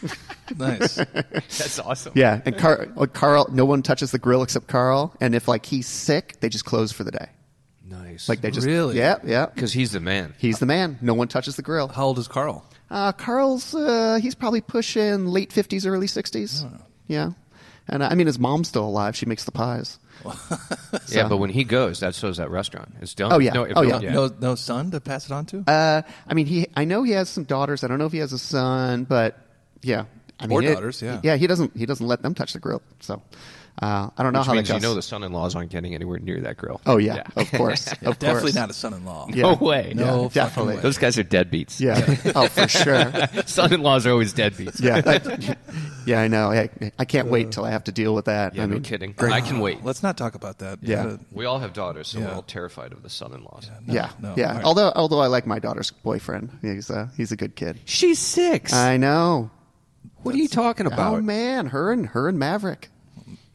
[0.58, 0.95] Nice.
[0.95, 2.13] That's awesome.
[2.15, 5.65] yeah, and Car- uh, Carl, no one touches the grill except Carl, and if like
[5.65, 7.29] he's sick, they just close for the day.
[7.88, 8.27] Nice.
[8.29, 8.97] Like they just Really?
[8.97, 9.45] yeah yeah.
[9.47, 10.34] because he's the man.
[10.38, 10.97] He's the man.
[11.01, 11.88] No one touches the grill.
[11.88, 12.65] How old is Carl?
[12.89, 16.63] Uh, Carl's uh, he's probably pushing late fifties, early sixties.
[16.65, 16.81] Oh.
[17.08, 17.31] Yeah,
[17.88, 19.15] and uh, I mean his mom's still alive.
[19.15, 19.99] She makes the pies.
[21.10, 22.95] Yeah, but when he goes, that so's that restaurant.
[23.01, 23.31] It's done.
[23.31, 23.53] Oh, yeah.
[23.53, 24.12] No, Oh, no- yeah.
[24.13, 25.63] No, no son to pass it on to.
[25.67, 26.67] Uh, I mean he.
[26.75, 27.84] I know he has some daughters.
[27.84, 29.38] I don't know if he has a son, but
[29.84, 30.05] yeah,
[30.39, 31.19] I Or mean, it- daughters, yeah.
[31.24, 31.36] yeah.
[31.38, 32.82] He doesn't he doesn't let them touch the grill.
[33.00, 33.21] So
[33.82, 36.17] uh, I don't know Which how means that you know the son-in-laws aren't getting anywhere
[36.19, 36.80] near that grill.
[36.86, 38.56] oh yeah, of course, of Definitely course.
[38.56, 39.28] not a son-in-law.
[39.34, 39.43] Yeah.
[39.43, 39.91] No way.
[39.95, 40.76] No, Yeah, definitely.
[40.76, 40.82] way.
[40.82, 41.80] Those guys are deadbeats.
[41.82, 42.32] Yeah.
[42.36, 43.12] oh, for sure.
[43.45, 44.82] son-in-laws are always deadbeats.
[44.82, 45.02] Yeah.
[45.06, 45.58] I,
[46.06, 46.52] yeah, I know.
[46.52, 46.69] I,
[47.00, 48.56] I can't wait till I have to deal with that.
[48.56, 49.13] Yeah, I no mean, kidding.
[49.19, 49.84] I can wait.
[49.84, 50.80] Let's not talk about that.
[50.82, 51.06] Yeah.
[51.06, 52.28] Uh, We all have daughters, so Yeah.
[52.28, 53.69] we're all terrified of the son-in-laws.
[53.86, 54.36] no, yeah, no.
[54.38, 54.48] yeah.
[54.50, 54.63] All right.
[54.65, 56.50] Although, although I like my daughter's boyfriend.
[56.62, 57.80] He's uh, he's a good kid.
[57.86, 58.71] She's six.
[58.74, 59.50] I know.
[60.25, 61.13] What are you talking about?
[61.13, 62.89] Oh man, her and her and Maverick.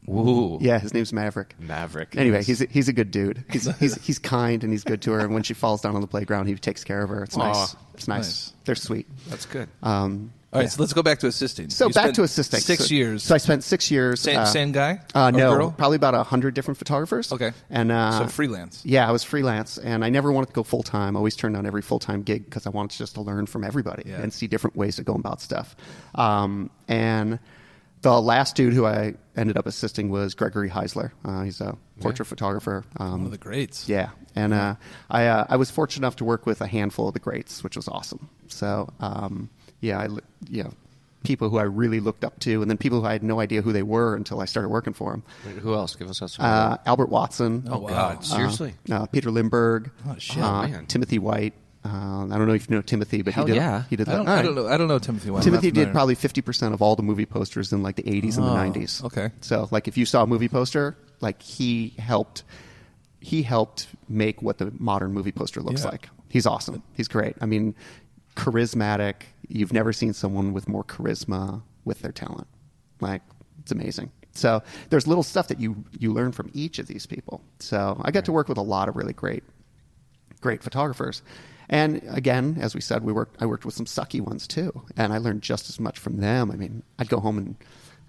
[0.09, 0.57] Ooh.
[0.59, 1.55] Yeah, his name's Maverick.
[1.59, 2.17] Maverick.
[2.17, 3.43] Anyway, he's a, he's a good dude.
[3.49, 5.19] He's, he's he's kind and he's good to her.
[5.19, 7.23] And when she falls down on the playground, he takes care of her.
[7.23, 7.75] It's nice.
[7.93, 8.17] It's nice.
[8.17, 8.53] Nice.
[8.65, 9.07] They're sweet.
[9.27, 9.69] That's good.
[9.83, 11.69] Um, All right, so let's go back to assisting.
[11.69, 12.59] so You back to assisting.
[12.59, 13.23] Six So- years.
[13.23, 14.19] So I spent six years.
[14.19, 14.99] same, uh, same guy?
[15.15, 15.71] Uh, no, girl?
[15.77, 17.31] probably about a hundred different photographers.
[17.31, 17.53] Okay.
[17.69, 18.81] and uh, So freelance.
[18.83, 21.15] Yeah, I was freelance, and I never wanted to go full time.
[21.15, 23.63] I always turned down every full time gig because I wanted just to learn from
[23.63, 24.21] everybody Yeah.
[24.21, 25.73] and see different ways of going about stuff.
[26.15, 27.39] Um, and
[28.01, 31.11] the last dude who I ended up assisting was Gregory Heisler.
[31.23, 32.83] Uh, he's a portrait photographer.
[32.97, 33.87] Um, One of the greats.
[33.87, 34.75] yeah, and uh,
[35.09, 37.77] I uh, I was fortunate enough to work with a handful of the greats, which
[37.77, 38.27] was awesome.
[38.47, 39.49] So um,
[39.81, 40.71] yeah, I li- you know
[41.23, 43.61] people who I really looked up to, and then people who I had no idea
[43.61, 45.21] who they were until I started working for them.
[45.45, 45.95] Wait, Who else?
[45.95, 47.67] Give us a Uh, Albert Watson.
[47.69, 47.89] Oh, wow.
[47.89, 48.73] God, seriously?
[48.91, 49.91] Uh, Peter Lindbergh.
[50.07, 50.41] Oh, shit.
[50.41, 50.85] uh, Oh, man.
[50.87, 51.53] Timothy White.
[51.85, 53.57] Uh, I don't know if you know Timothy, but Hell he did.
[53.57, 53.83] yeah.
[53.89, 54.17] He did I that.
[54.17, 54.67] don't, All I don't know.
[54.67, 55.29] I don't know Timothy.
[55.31, 55.43] Well.
[55.43, 58.45] Timothy did probably fifty percent of all the movie posters in like the eighties and
[58.45, 59.01] the Oh, nineties.
[59.03, 59.31] okay.
[59.41, 62.43] So like if you saw a movie poster, like he helped
[63.19, 65.89] he helped make what the modern movie poster looks Yeah.
[65.89, 66.09] like.
[66.29, 66.83] He's awesome.
[66.93, 67.35] He's great.
[67.41, 67.73] I mean,
[68.41, 69.23] charismatic.
[69.47, 72.47] You've never seen someone with more charisma with their talent.
[72.99, 73.21] Like
[73.59, 74.11] it's amazing.
[74.33, 77.41] So there's little stuff that you you learn from each of these people.
[77.59, 79.43] So I got to work with a lot of really great
[80.39, 81.21] great photographers.
[81.69, 83.41] And again, as we said, we worked.
[83.41, 86.51] I worked with some sucky ones too, and I learned just as much from them.
[86.51, 87.55] I mean, I'd go home and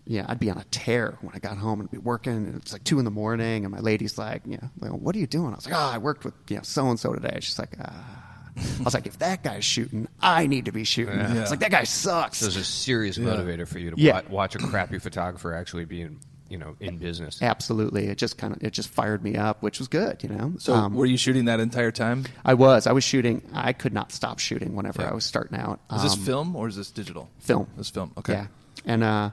[0.04, 2.32] yeah, I'd be on a tear when I got home and be working.
[2.32, 5.18] And it's like two in the morning, and my lady's like, "Yeah, well, what are
[5.20, 7.38] you doing?" I was like, "Oh, I worked with you know so and so today."
[7.40, 11.18] She's like, "Ah." I was like, "If that guy's shooting, I need to be shooting."
[11.18, 11.34] Yeah.
[11.40, 12.38] It's like that guy sucks.
[12.38, 14.20] So there's a serious motivator for you to Yeah.
[14.28, 16.18] watch a crappy photographer actually be in,
[16.50, 17.40] you know, in business.
[17.40, 20.52] Absolutely, it just kind of it just fired me up, which was good, you know.
[20.58, 22.24] So Um, were you shooting that entire time?
[22.44, 23.40] I was I was shooting.
[23.54, 25.10] I could not stop shooting whenever Yeah.
[25.10, 25.80] I was starting out.
[25.94, 27.30] Is this Um, film or is this digital?
[27.38, 27.68] film.
[27.78, 28.12] This film.
[28.18, 28.34] Okay.
[28.34, 28.46] Yeah,
[28.84, 29.30] and uh,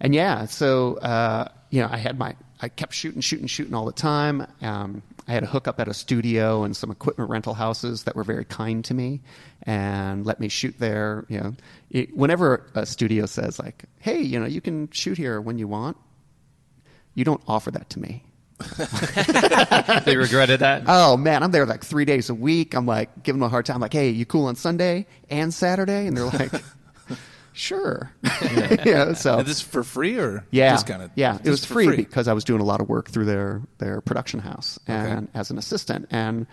[0.00, 3.86] and yeah, so uh, you know, I had my I kept shooting, shooting, shooting all
[3.86, 4.46] the time.
[4.60, 8.24] Um, I had a hookup at a studio and some equipment rental houses that were
[8.24, 9.22] very kind to me
[9.62, 11.24] and let me shoot there.
[11.28, 11.54] You know,
[11.90, 15.68] it, whenever a studio says like, "Hey, you know, you can shoot here when you
[15.68, 15.96] want,"
[17.14, 18.24] you don't offer that to me.
[20.04, 20.82] they regretted that.
[20.86, 22.74] Oh man, I'm there like three days a week.
[22.74, 23.80] I'm like giving them a hard time.
[23.80, 26.06] Like, hey, you cool on Sunday and Saturday?
[26.06, 26.52] And they're like,
[27.52, 28.12] sure.
[28.84, 31.10] you know, so And this for free or yeah, discounted?
[31.14, 33.62] yeah, it was for free, because I was doing a lot of work through their
[33.78, 35.38] their production house and Okay.
[35.38, 36.46] as an assistant, and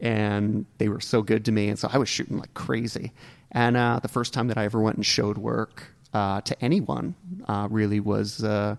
[0.00, 3.12] and they were so good to me, and so I was shooting like crazy.
[3.52, 7.14] And uh, the first time that I ever went and showed work uh, to anyone
[7.46, 8.74] uh, really was uh,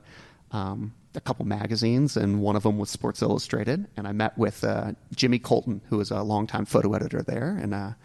[0.51, 4.63] um, a couple magazines, and one of them was Sports Illustrated, and I met with
[4.65, 7.95] uh, Jimmy Colton, who was a longtime photo editor there, and.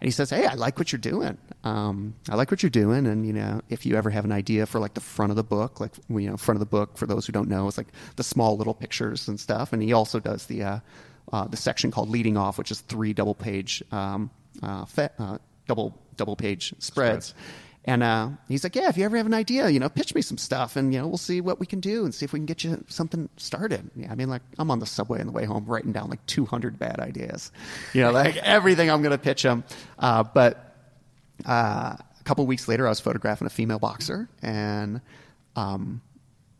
[0.00, 1.36] And he says, "Hey, I like what you're doing.
[1.62, 4.64] Um, I like what you're doing, and you know, if you ever have an idea
[4.64, 7.06] for like the front of the book, like you know, front of the book for
[7.06, 9.72] those who don't know, it's like the small little pictures and stuff.
[9.74, 10.78] And he also does the uh,
[11.32, 14.30] uh, the section called leading off, which is three double page um,
[14.62, 15.36] uh, fe- uh,
[15.68, 17.34] double double page spreads.
[17.90, 20.22] And uh, he's like, "Yeah, if you ever have an idea, you know, pitch me
[20.22, 22.38] some stuff, and you know, we'll see what we can do, and see if we
[22.38, 25.32] can get you something started." Yeah, I mean, like, I'm on the subway on the
[25.32, 27.50] way home, writing down like 200 bad ideas,
[27.92, 29.64] you know, like everything I'm going to pitch him.
[29.98, 30.76] Uh, but
[31.44, 35.00] uh, a couple weeks later, I was photographing a female boxer, and
[35.56, 36.00] um,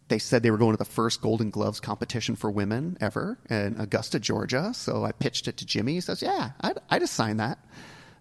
[0.09, 3.77] they said they were going to the first Golden Gloves competition for women ever in
[3.79, 4.73] Augusta, Georgia.
[4.75, 5.93] So I pitched it to Jimmy.
[5.93, 7.61] He says, "Yeah, I'd, I'd assign that."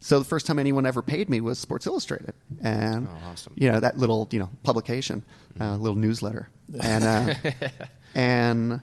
[0.01, 3.53] So the first time anyone ever paid me was Sports Illustrated, and Oh, awesome.
[3.55, 5.23] you know that little you know publication,
[5.59, 6.49] uh, little newsletter,
[6.81, 7.33] and uh,
[8.15, 8.81] and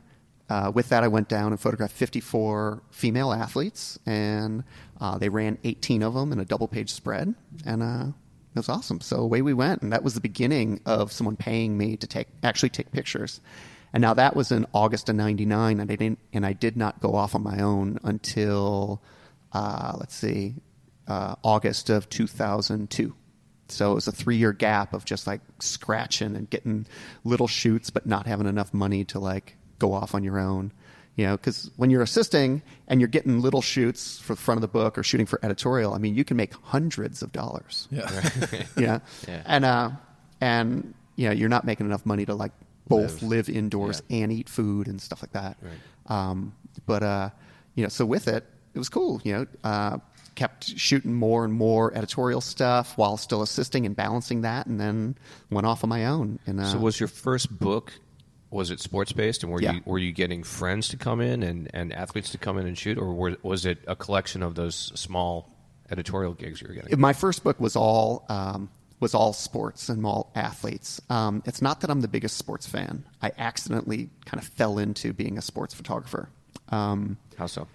[0.51, 4.63] uh, with that I went down and photographed 54 female athletes, and
[5.01, 8.07] uh, they ran 18 of them in a double page spread, and uh,
[8.55, 9.01] it was awesome.
[9.01, 12.29] So away we went, and that was the beginning of someone paying me to take
[12.43, 13.41] actually take pictures.
[13.95, 17.01] And now that was in August of '99, and I didn't, and I did not
[17.01, 19.01] go off on my own until
[19.53, 20.57] uh, let's see,
[21.09, 23.15] uh, August of 2002.
[23.69, 26.87] So it was a three year gap of just like scratching and getting
[27.25, 30.73] little shoots, but not having enough money to like go off on your own.
[31.17, 34.63] You know, because when you're assisting and you're getting little shoots for the front of
[34.63, 37.89] the book or shooting for editorial, I mean, you can make hundreds of dollars.
[37.91, 38.11] Yeah.
[38.77, 38.99] Yeah.
[39.27, 39.43] Yeah.
[39.47, 39.91] And uh,
[40.41, 42.53] and you know you're not making enough money to like
[42.87, 45.57] both live, indoors and eat food and stuff like that.
[46.07, 47.31] Um, but uh,
[47.75, 49.21] you know, so with it, it was cool.
[49.25, 49.99] You know, uh,
[50.37, 55.17] kept shooting more and more editorial stuff while still assisting and balancing that, and then
[55.51, 56.39] went off on my own.
[56.47, 57.93] And uh, So was your first book
[58.51, 59.73] was it sports based and were Yeah.
[59.73, 62.79] you were you getting friends to come in and, and athletes to come in and
[62.79, 65.51] shoot or were, was it a collection of those small
[65.91, 66.99] editorial gigs you were getting?
[67.01, 68.71] my first book was all um,
[69.01, 71.01] was all sports and all athletes.
[71.11, 73.05] Um, it's not that I'm the biggest sports fan.
[73.21, 76.29] I accidentally kind of fell into being a sports photographer.
[76.71, 77.67] Um, How so?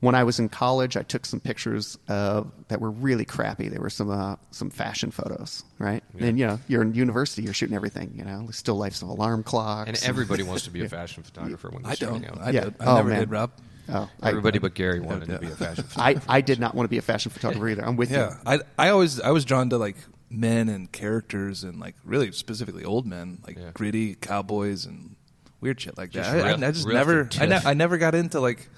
[0.00, 3.68] When I was in college, I took some pictures of, that were really crappy.
[3.68, 6.04] They were some uh, some fashion photos, right?
[6.18, 8.12] And you know, you're in university, you're shooting everything.
[8.16, 9.88] You know, still lifes of alarm clocks.
[9.88, 12.38] And everybody wants to be a fashion photographer when they're I starting don't.
[12.38, 12.46] out.
[12.46, 12.60] I Yeah.
[12.64, 12.74] did.
[12.80, 13.18] I Oh, never man.
[13.20, 13.50] did, Rob.
[13.90, 15.34] Oh, I- Everybody but Gary wanted yeah.
[15.36, 16.30] to be a fashion photographer.
[16.30, 17.84] I, I did not want to be a fashion photographer either.
[17.84, 18.36] I'm with Yeah, you.
[18.46, 19.96] I I always I was drawn to like
[20.30, 23.70] men and characters and like really specifically old men, like Yeah.
[23.74, 25.16] gritty cowboys and
[25.60, 26.18] weird shit like that.
[26.22, 28.68] Just I, I- I just never I, ne- I never got into like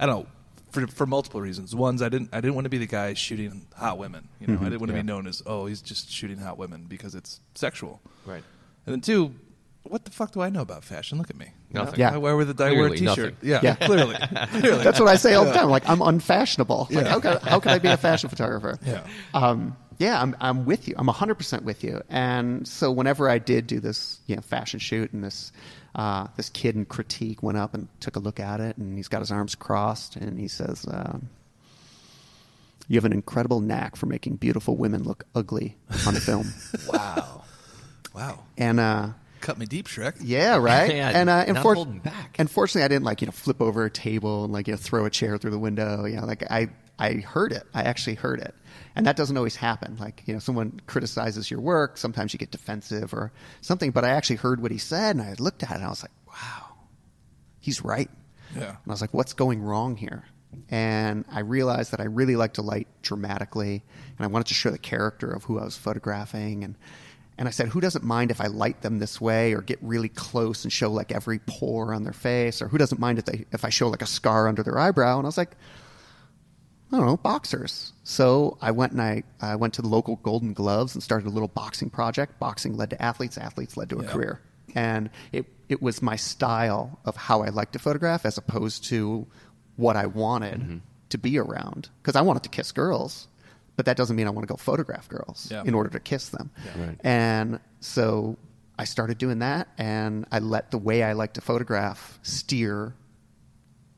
[0.00, 0.26] I don't know
[0.70, 1.74] for for multiple reasons.
[1.74, 4.28] One's I didn't I didn't want to be the guy shooting hot women.
[4.40, 6.86] You know, I didn't want to be known as oh he's just shooting hot women
[6.88, 8.00] because it's sexual.
[8.26, 8.42] Right.
[8.86, 9.34] And then two.
[9.82, 11.16] What the fuck do I know about fashion?
[11.16, 11.52] Look at me.
[11.72, 12.00] Nothing.
[12.00, 12.12] Yeah.
[12.12, 13.34] I wear with a I wear a Clearly t-shirt.
[13.42, 13.48] nothing.
[13.48, 13.74] Yeah, Yeah.
[13.86, 14.14] clearly.
[14.60, 14.84] clearly.
[14.84, 15.70] That's what I say all the time.
[15.70, 16.88] Like I'm unfashionable.
[16.90, 18.78] Like how can how can I be a fashion photographer?
[18.84, 19.06] Yeah.
[19.32, 20.94] Um, yeah, I'm I'm with you.
[20.98, 22.02] I'm 100 percent with you.
[22.10, 25.50] And so whenever I did do this, you know, fashion shoot, and this
[25.94, 29.08] uh, this kid in critique went up and took a look at it, and he's
[29.08, 31.28] got his arms crossed, and he says, um,
[32.88, 35.76] "You have an incredible knack for making beautiful women look ugly
[36.06, 36.52] on a film."
[36.92, 37.42] Wow.
[38.14, 38.44] Wow.
[38.58, 39.08] and uh,
[39.40, 40.16] Cut me deep, Shrek.
[40.20, 40.90] yeah, right.
[40.94, 42.36] Yeah, and uh, not holding back.
[42.38, 45.04] Unfortunately, I didn't like you know flip over a table and like you know throw
[45.06, 46.04] a chair through the window.
[46.04, 47.62] You know, like I I heard it.
[47.72, 48.54] I actually heard it,
[48.96, 49.96] and that doesn't always happen.
[49.98, 51.96] Like you know, someone criticizes your work.
[51.96, 53.90] Sometimes you get defensive or something.
[53.90, 56.02] But I actually heard what he said, and I looked at it, and I was
[56.02, 56.74] like, wow,
[57.60, 58.10] he's right.
[58.54, 58.68] Yeah.
[58.68, 60.24] And I was like, what's going wrong here?
[60.68, 63.82] And I realized that I really like to light dramatically,
[64.18, 66.64] and I wanted to show the character of who I was photographing.
[66.64, 66.76] And,
[67.38, 70.08] and I said, who doesn't mind if I light them this way or get really
[70.08, 72.60] close and show like every pore on their face?
[72.60, 75.18] Or who doesn't mind if, they, if I show like a scar under their eyebrow?
[75.18, 75.56] And I was like,
[76.92, 77.92] I don't know, boxers.
[78.02, 81.30] So I went and I, I went to the local Golden Gloves and started a
[81.30, 82.38] little boxing project.
[82.40, 84.08] Boxing led to athletes, athletes led to a Yeah.
[84.10, 84.40] career.
[84.74, 89.26] And it, it was my style of how I like to photograph as opposed to
[89.76, 90.76] what I wanted mm-hmm.
[91.10, 91.90] to be around.
[92.02, 93.28] Because I wanted to kiss girls,
[93.76, 95.62] but that doesn't mean I want to go photograph girls Yeah.
[95.64, 96.50] in order to kiss them.
[96.76, 96.98] Right.
[97.02, 98.36] And so
[98.78, 102.94] I started doing that, and I let the way I like to photograph steer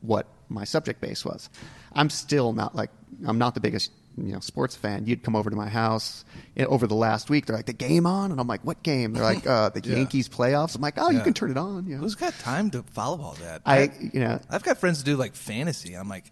[0.01, 1.49] what my subject base was.
[1.95, 2.91] I'm still not like
[3.27, 5.07] I'm not the biggest you know sports fan.
[5.07, 6.25] You'd come over to my house
[6.57, 7.47] eh, over the last week.
[7.47, 9.13] They're like the game on, and I'm like, what game?
[9.15, 9.97] They're like uh, the Yeah.
[9.97, 10.75] Yankees playoffs.
[10.77, 11.87] I'm like, oh, you can turn it on.
[11.87, 12.03] You know?
[12.03, 13.63] Who's got time to follow all that?
[13.65, 15.95] I you know I've got friends who do like fantasy.
[15.95, 16.31] I'm like,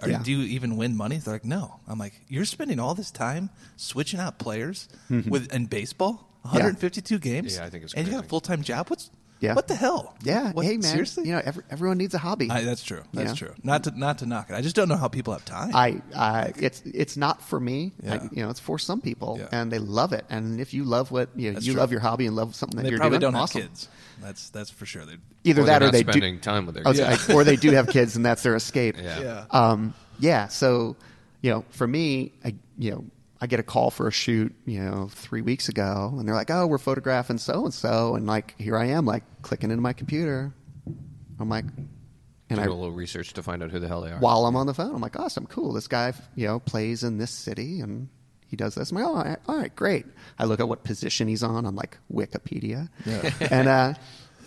[0.00, 0.22] Are, Yeah.
[0.22, 1.16] do you even win money?
[1.18, 1.80] They're like, no.
[1.88, 7.56] I'm like, you're spending all this time switching out players with in baseball, 152 games.
[7.56, 8.88] Yeah, I think it's and you got a full time job.
[8.90, 9.10] What's
[9.42, 9.54] Yeah.
[9.54, 10.16] What the hell?
[10.22, 10.52] yeah.
[10.52, 11.26] What, hey man, seriously?
[11.26, 12.48] you know every, everyone needs a hobby.
[12.48, 13.02] I, that's true.
[13.12, 13.46] That's Yeah.
[13.48, 13.54] true.
[13.64, 14.54] Not to not to knock it.
[14.54, 15.74] I just don't know how people have time.
[15.74, 17.92] I, I, it's it's not for me.
[18.08, 19.48] I, you know, it's for some people, Yeah.
[19.50, 20.24] and they love it.
[20.30, 21.80] And if you love what you know, That's you true.
[21.80, 23.62] love your hobby and love something that they you're probably doing, don't awesome.
[23.62, 23.88] have kids.
[24.22, 25.04] That's that's for sure.
[25.04, 27.28] They Either Or that they're or they spending do, time with their I was- kids.
[27.30, 28.96] I- or they do have kids, and that's their escape.
[28.96, 29.20] Yeah.
[29.20, 29.44] Yeah.
[29.50, 30.46] Um, yeah.
[30.46, 30.94] So,
[31.40, 33.04] you know, for me, I, you know,
[33.42, 36.50] I get a call for a shoot, you know, three weeks ago, and they're like,
[36.50, 39.92] "Oh, we're photographing so and so," and like, here I am, like clicking into my
[39.92, 40.54] computer.
[41.40, 41.64] I'm like,
[42.48, 44.18] and I Do a little research to find out who the hell they are.
[44.20, 45.72] while I'm on the phone, I'm like, awesome, cool.
[45.72, 48.08] This guy, you know, plays in this city and
[48.46, 48.92] he does this.
[48.92, 50.06] I'm like, oh, all right, all right, great.
[50.38, 52.90] I look at what position he's on on like Wikipedia.
[53.06, 53.32] Yeah.
[53.50, 53.94] and, uh,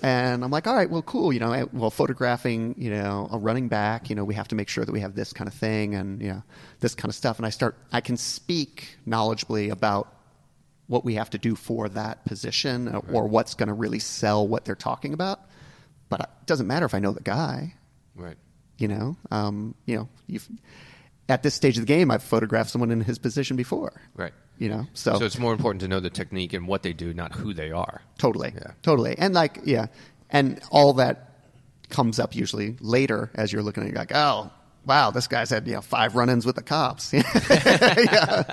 [0.06, 1.34] and I'm like, all right, well, cool.
[1.34, 4.56] You know, I- well, photographing, you know, a running back, you know, we have to
[4.56, 6.44] make sure that we have this kind of thing and, you know,
[6.80, 7.38] this kind of stuff.
[7.38, 10.14] And I start, I can speak knowledgeably about
[10.88, 14.48] what we have to do for that position or, or what's going to really sell
[14.48, 15.40] what they're talking about.
[16.10, 17.74] But it doesn't matter if I know the guy
[18.16, 18.38] Right.
[18.78, 20.48] you know um, you know you've,
[21.28, 24.34] at this stage of the game i've photographed someone in his position before Right.
[24.58, 27.14] You know so, So it's more important to know the technique and what they do,
[27.14, 28.02] not who they are.
[28.18, 28.72] totally Yeah.
[28.82, 29.88] totally and like yeah
[30.30, 31.32] and all that
[31.90, 34.50] comes up usually later as you're looking at it you're like oh
[34.86, 38.44] wow this guy's had you know five run-ins with the cops yeah.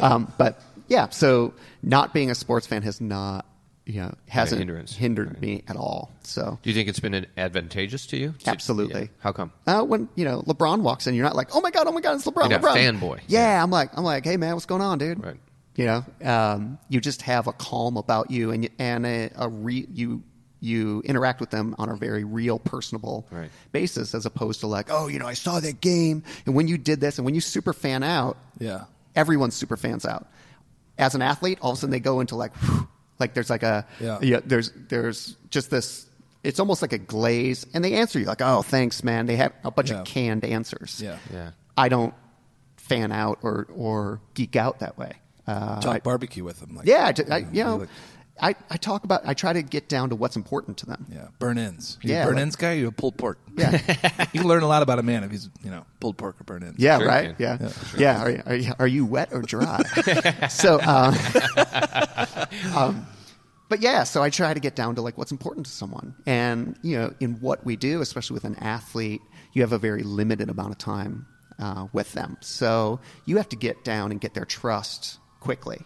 [0.00, 3.46] um, but yeah so not being a sports fan has not
[3.86, 4.94] you know hasn't hindrance.
[4.96, 5.40] hindered Right.
[5.40, 8.34] me at all so Do you think it's been advantageous to you?
[8.46, 9.02] Absolutely.
[9.02, 9.06] Yeah.
[9.20, 9.52] How come?
[9.66, 12.00] Uh, when you know LeBron walks in, you're not like, "Oh my god, oh my
[12.00, 13.20] god, it's LeBron, You're LeBron." fanboy.
[13.26, 13.62] Yeah, Yeah.
[13.62, 15.36] I'm like, I'm like, "Hey man, what's going on, dude?" Right.
[15.76, 19.48] You know, um, you just have a calm about you, and you- and a, a
[19.48, 20.22] re, you
[20.60, 23.50] you interact with them on a very real, personable Right.
[23.72, 26.78] basis, as opposed to like, oh, you know, I saw that game, and when you
[26.78, 28.84] did this, and when you super fan out, Yeah.
[29.14, 30.26] everyone's super fans out.
[30.96, 32.88] As an athlete, all of a sudden they go into like, whew,
[33.24, 34.40] like there's like a Yeah.
[34.44, 36.06] there's there's just this.
[36.42, 39.52] It's almost like a glaze, and they answer you like, "Oh, thanks, man." They have
[39.64, 40.00] a bunch Yeah.
[40.00, 41.00] of canned answers.
[41.02, 41.16] Yeah.
[41.32, 41.50] Yeah.
[41.76, 42.12] I don't
[42.76, 45.12] fan out or or geek out that way.
[45.46, 46.76] Uh, Talk I- barbecue with them.
[46.76, 47.86] Like, yeah, I, ju- I- you know,
[48.40, 49.22] I, I talk about.
[49.26, 51.06] I try to get down to what's important to them.
[51.10, 51.28] yeah.
[51.38, 51.98] Burnt ends.
[52.02, 52.72] You Yeah, a burn like- ins guy.
[52.72, 53.38] You a pulled pork.
[53.56, 53.70] Yeah.
[54.32, 56.44] you can learn a lot about a man if he's you know pulled pork or
[56.44, 56.78] burnt ends.
[56.78, 57.36] Yeah, Sure right.
[57.38, 57.58] can.
[57.60, 58.22] Yeah, yeah.
[58.22, 59.80] Are, you- are, you, are you wet or dry?
[60.50, 61.14] so, um,
[62.76, 63.06] um,
[63.68, 64.04] but yeah.
[64.04, 67.12] So I try to get down to like what's important to someone, and you know,
[67.20, 70.78] in what we do, especially with an athlete, you have a very limited amount of
[70.78, 71.26] time
[71.58, 72.36] uh, with them.
[72.40, 75.82] So you have to get down and get their trust quickly.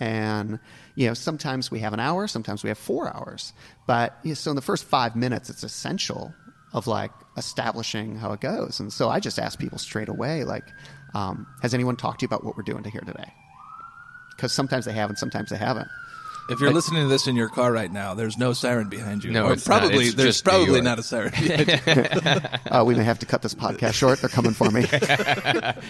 [0.00, 0.58] And
[0.94, 3.52] you know, sometimes we have an hour, sometimes we have four hours.
[3.86, 6.34] But you know, so in the first five minutes, it's essential
[6.72, 8.80] of like establishing how it goes.
[8.80, 10.64] And so I just ask people straight away, like,
[11.14, 13.32] um, has anyone talked to you about what we're doing to here today?
[14.40, 15.88] Because sometimes they have, and sometimes they haven't.
[16.48, 19.30] If you're listening to this in your car right now, there's no siren behind you.
[19.30, 19.80] No, or it's not.
[19.82, 21.30] probably It's there's just probably not a siren.
[21.40, 22.48] behind you.
[22.70, 24.20] Uh, we may have to cut this podcast short.
[24.20, 24.80] They're coming for me.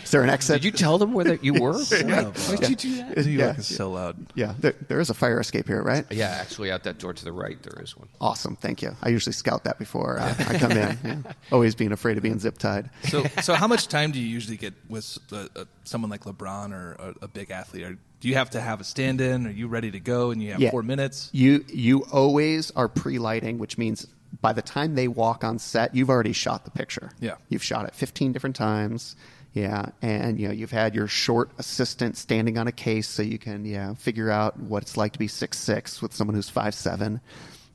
[0.02, 0.56] is there an exit?
[0.60, 1.78] Did you tell them where that you were?
[1.78, 3.16] Why did you do that?
[3.18, 3.60] New York Yeah.
[3.60, 4.16] is so loud.
[4.34, 6.04] yeah, there, there is a fire escape here, right?
[6.10, 8.08] Yeah, actually, out that door to the right, there is one.
[8.20, 8.96] Awesome, thank you.
[9.02, 10.98] I usually scout that before uh, I come in.
[11.04, 11.32] Yeah.
[11.52, 12.90] Always being afraid of being zip tied.
[13.04, 16.72] So, so how much time do you usually get with uh, uh, someone like LeBron
[16.72, 17.84] or a, a big athlete?
[17.84, 19.46] Or do you have to have a stand-in?
[19.46, 20.70] Are you ready to go and you have Yeah.
[20.70, 21.30] four minutes?
[21.32, 24.06] You you always are pre-lighting, which means
[24.42, 27.10] by the time they walk on set, you've already shot the picture.
[27.20, 27.34] Yeah.
[27.48, 29.16] you've shot it 15 different times.
[29.52, 33.36] Yeah, and you know you've had your short assistant standing on a case so you
[33.36, 36.72] can yeah figure out what it's like to be six six with someone who's five
[36.72, 37.20] seven,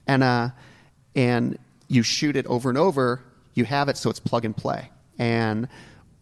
[0.08, 0.50] and uh,
[1.18, 1.58] and
[1.90, 3.22] you shoot it over and over.
[3.56, 5.68] You have it so it's plug and play, and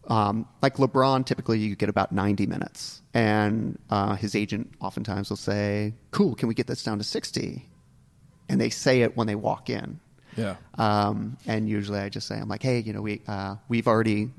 [0.08, 3.02] um, like LeBron, typically you get about 90 minutes.
[3.12, 7.68] And uh, his agent oftentimes will say, Cool, can we get this down to 60?
[8.48, 10.00] And they say it when they walk in.
[10.36, 10.56] Yeah.
[10.76, 14.30] Um, and usually I just say, I'm like, hey, you know, we, uh, we've already.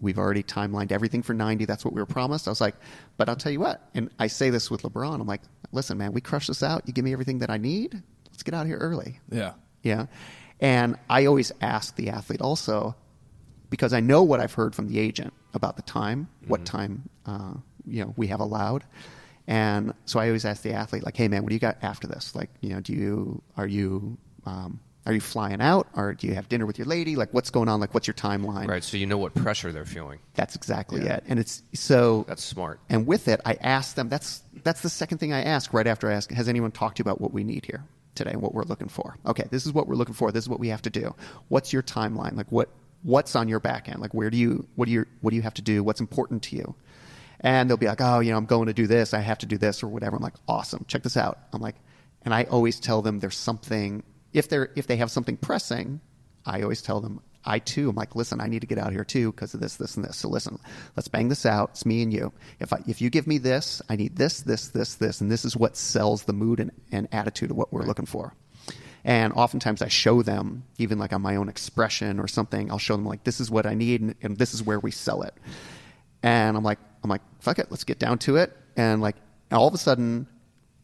[0.00, 1.64] We've already timelined everything for 90.
[1.64, 2.48] That's what we were promised.
[2.48, 2.74] I was like,
[3.16, 3.88] but I'll tell you what.
[3.94, 5.20] And I say this with LeBron.
[5.20, 6.82] I'm like, listen, man, we crush this out.
[6.88, 8.02] You give me everything that I need.
[8.28, 9.20] Let's get out of here early.
[9.30, 9.52] Yeah.
[9.84, 10.06] Yeah.
[10.58, 12.96] And I always ask the athlete also,
[13.72, 17.54] because I know what I've heard from the agent about the time, what time uh,
[17.86, 18.84] you know we have allowed,
[19.48, 22.06] and so I always ask the athlete like, "Hey man, what do you got after
[22.06, 22.34] this?
[22.34, 26.34] Like, you know, do you are you um, are you flying out, or do you
[26.34, 27.16] have dinner with your lady?
[27.16, 27.80] Like, what's going on?
[27.80, 28.68] Like, what's your timeline?
[28.68, 30.18] Right, so you know what pressure they're feeling.
[30.34, 31.24] That's exactly it.
[31.26, 32.78] And it's so That's smart.
[32.90, 34.10] and with it, I ask them.
[34.10, 36.30] That's that's the second thing I ask right after I ask.
[36.30, 38.36] Has anyone talked to you about what we need here today?
[38.36, 39.16] What we're looking for?
[39.24, 40.30] Okay, this is what we're looking for.
[40.30, 41.14] This is what we have to do.
[41.48, 42.36] What's your timeline?
[42.36, 42.68] Like what
[43.02, 44.00] what's on your back end?
[44.00, 45.82] Like where do you what do you what do you have to do?
[45.82, 46.74] What's important to you?
[47.40, 49.12] And they'll be like, oh, you know, I'm going to do this.
[49.12, 50.14] I have to do this or whatever.
[50.16, 50.84] I'm like, awesome.
[50.86, 51.38] Check this out.
[51.52, 51.74] I'm like,
[52.24, 56.00] and I always tell them there's something if they're if they have something pressing.
[56.46, 59.04] I always tell them I too am like, listen, I need to get out here
[59.04, 60.16] too because of this, this, and this.
[60.16, 60.58] So listen,
[60.96, 61.70] let's bang this out.
[61.70, 62.32] It's me and you.
[62.60, 65.44] If I, if you give me this, I need this, this, this, this, and this
[65.44, 68.34] is what sells the mood and, and attitude of what we're looking for.
[69.04, 72.94] And oftentimes I show them, even like on my own expression or something, I'll show
[72.96, 75.34] them like this is what I need and, and this is where we sell it.
[76.22, 78.56] And I'm like, I'm like, fuck it, let's get down to it.
[78.76, 79.16] And like,
[79.50, 80.26] all of a sudden,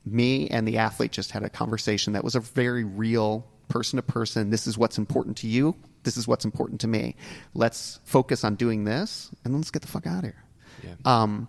[0.04, 4.02] me and the athlete just had a conversation that was a very real person to
[4.02, 4.50] person.
[4.50, 5.76] This is what's important to you.
[6.02, 7.16] This is what's important to me.
[7.54, 10.44] Let's focus on doing this, and let's get the fuck out of here.
[10.82, 10.94] Yeah.
[11.04, 11.48] Um,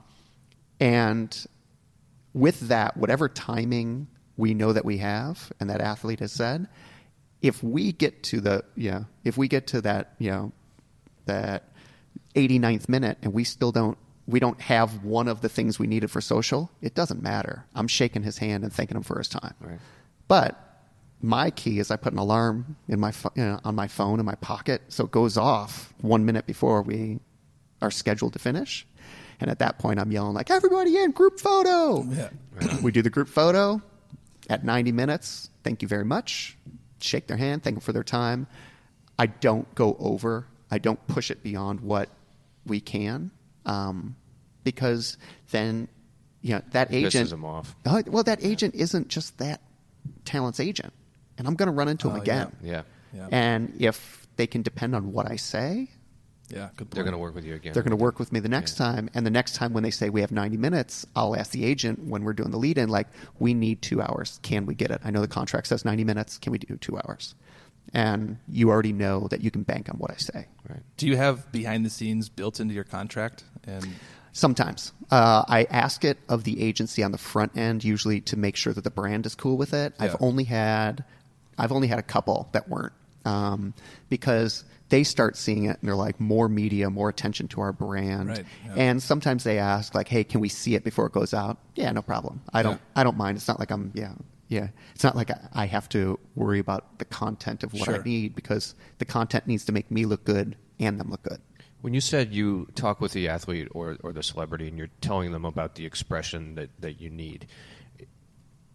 [0.80, 1.46] and
[2.34, 4.08] with that, whatever timing
[4.40, 6.70] we know that we have, and that athlete has said,
[7.42, 10.52] if we get to the yeah, if we get to that you know
[11.26, 11.64] that
[12.36, 13.98] 89th minute and we still don't
[14.28, 17.66] we don't have one of the things we needed for social, it doesn't matter.
[17.76, 19.56] I'm shaking his hand and thanking him for his time.
[19.60, 19.80] Right.
[20.28, 20.58] But
[21.22, 24.20] my key is I put an alarm in my you uh, know, on my phone
[24.20, 27.20] in my pocket, so it goes off one minute before we
[27.82, 28.86] are scheduled to finish.
[29.42, 32.30] And at that point, I'm yelling like, "Everybody in group photo!" Yeah.
[32.82, 33.82] we do the group photo
[34.50, 35.50] at 90 minutes.
[35.64, 36.58] Thank you very much.
[37.00, 38.48] Shake their hand, thank them for their time.
[39.18, 40.48] I don't go over.
[40.72, 42.10] I don't push it beyond what
[42.66, 43.32] we can,
[43.66, 44.16] um,
[44.64, 45.18] because
[45.52, 45.88] then,
[46.42, 47.76] you know, that agent Pisses 'em off.
[47.86, 49.62] Uh, well, that agent isn't just that
[50.26, 50.94] talent's agent,
[51.38, 52.56] and I'm going to run into him Oh, again.
[52.62, 52.84] Yeah.
[53.14, 53.28] Yeah.
[53.32, 55.90] And if they can depend on what I say,
[56.50, 56.90] Yeah, good.
[56.90, 56.92] Point.
[56.92, 57.74] They're going to work with you again.
[57.74, 59.92] They're going to work with me the next time, and the next time when they
[59.92, 62.90] say we have 90 minutes, I'll ask the agent when we're doing the lead in,
[62.90, 63.08] like,
[63.40, 64.40] we need two hours.
[64.42, 65.02] Can we get it?
[65.04, 66.38] I know the contract says 90 minutes.
[66.38, 67.36] Can we do two hours?
[67.94, 70.48] And you already know that you can bank on what I say.
[70.70, 70.82] Right.
[70.98, 73.44] Do you have behind the scenes built into your contract?
[73.66, 73.88] And
[74.32, 78.56] Sometimes uh, I ask it of the agency on the front end, usually to make
[78.56, 79.94] sure that the brand is cool with it.
[80.00, 81.04] I've only had,
[81.58, 82.94] I've only had a couple that weren't,
[83.26, 83.74] um,
[84.08, 88.30] because they start seeing it and they're like, more media, more attention to our brand,
[88.30, 88.74] Right, yeah.
[88.76, 91.58] and sometimes they ask like, hey, can we see it before it goes out?
[91.76, 92.42] Yeah, no problem.
[92.54, 92.80] I don't, Yeah.
[92.96, 93.38] I don't mind.
[93.38, 94.14] It's not like I'm, yeah.
[94.48, 98.00] Yeah, it's not like I- I have to worry about the content of what I
[98.04, 101.40] need because the content needs to make me look good and them look good.
[101.82, 105.32] When you said you talk with the athlete or, or the celebrity and you're telling
[105.34, 107.46] them about the expression that, that you need,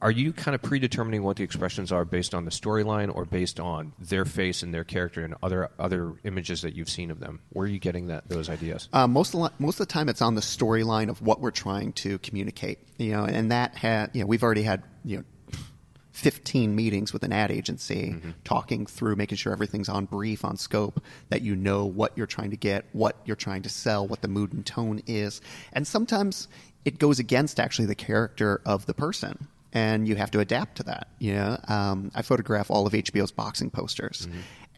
[0.02, 3.58] are you kind of predetermining what the expressions are based on the storyline or based
[3.58, 7.40] on their face and their character and other other images that you've seen of them?
[7.50, 8.88] Where are you getting that those ideas?
[8.92, 11.50] Uh, most of the, most of the time, it's on the storyline of what we're
[11.50, 12.78] trying to communicate.
[12.98, 15.24] You know, and that had you know we've already had you know.
[16.12, 18.14] 15 meetings with an ad agency
[18.44, 22.50] talking through making sure everything's on brief on scope that you know what you're trying
[22.50, 25.40] to get what you're trying to sell what the mood and tone is
[25.72, 26.46] and sometimes
[26.84, 30.82] it goes against actually the character of the person and you have to adapt to
[30.84, 34.26] that you know um, i photograph all of hbo's boxing posters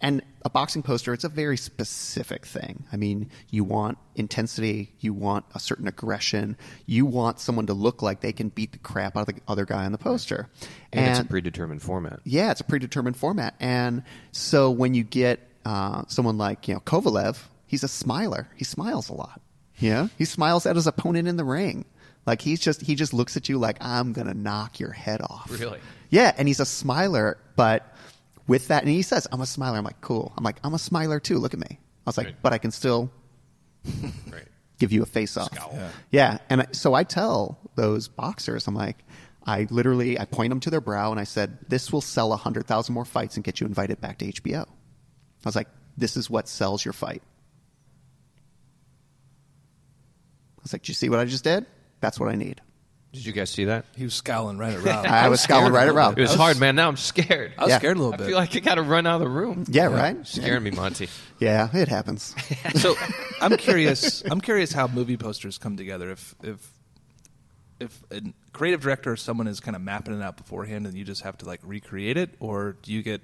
[0.01, 2.85] and a boxing poster, it's a very specific thing.
[2.93, 8.03] I mean, you want intensity, you want a certain aggression, you want someone to look
[8.03, 10.51] like they can beat the crap out of the other guy on the poster.
[10.93, 12.21] And, it's a predetermined format.
[12.25, 13.55] yeah, it's a predetermined format.
[13.59, 18.49] And so when you get uh, someone like you know Kovalev, he's a smiler.
[18.55, 19.41] He smiles a lot.
[19.79, 21.87] Yeah, he smiles at his opponent in the ring.
[22.27, 25.49] Like he's just he just looks at you like I'm gonna knock your head off.
[25.51, 25.79] Really?
[26.11, 27.95] Yeah, and he's a smiler, but
[28.49, 30.79] with that, and he says, "I'm a smiler." I'm like, "Cool." I'm like, "I'm a
[30.79, 31.39] smiler too.
[31.39, 32.37] Look at me." I was like, Right.
[32.43, 33.11] "But I can still
[34.31, 34.47] Right.
[34.79, 35.51] give you a face off.
[35.55, 35.89] Yeah.
[36.11, 36.39] Yeah.
[36.51, 39.05] And I, so I tell those boxers, I'm like,
[39.47, 42.93] I literally, I point them to their brow and I said, this will sell 100,000
[42.93, 44.63] more fights and get you invited back to HBO.
[44.65, 44.69] I
[45.45, 47.23] was like, this is what sells your fight.
[50.59, 51.65] I was like, do you see what I just did?
[52.01, 52.61] That's what I need.
[53.13, 53.87] Did you guys see that?
[53.97, 55.07] he was scowling right at Rob.
[55.09, 56.19] I was scowling right at Rob.
[56.19, 56.77] It was hard, man.
[56.77, 57.55] Now I'm scared.
[57.57, 57.79] I was Yeah.
[57.79, 58.27] scared a little I bit.
[58.27, 59.65] feel like I got to run out of the room.
[59.69, 60.27] Yeah, right?
[60.27, 61.09] Scaring me, Monte.
[61.39, 62.35] Yeah, it happens.
[62.77, 62.95] so
[63.43, 64.23] I'm curious.
[64.31, 66.11] I'm curious how movie posters come together.
[66.11, 66.73] If if
[67.79, 68.23] if a
[68.53, 71.37] creative director or someone is kind of mapping it out beforehand, and you just have
[71.39, 73.21] to like recreate it, or do you get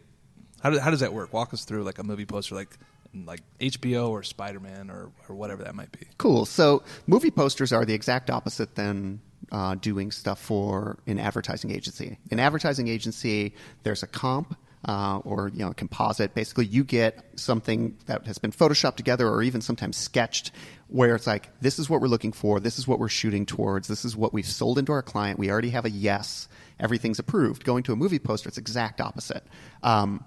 [0.63, 1.33] how do, how does that work?
[1.33, 2.77] Walk us through like a movie poster, like
[3.15, 6.07] like HBO or Spider Man or or whatever that might be.
[6.19, 6.47] Cool.
[6.47, 12.19] So movie posters are the exact opposite than uh, doing stuff for an advertising agency.
[12.31, 14.57] An advertising agency, there's a comp.
[14.85, 16.35] Uh, or you know, a composite.
[16.35, 20.51] Basically, you get something that has been photoshopped together, or even sometimes sketched,
[20.89, 23.87] where it's like, this is what we're looking for, this is what we're shooting towards,
[23.87, 25.39] this is what we've sold into our client.
[25.39, 26.49] We already have a yes,
[26.81, 27.63] everything's approved.
[27.63, 29.45] Going to a movie poster, it's exact opposite.
[29.85, 30.25] Um,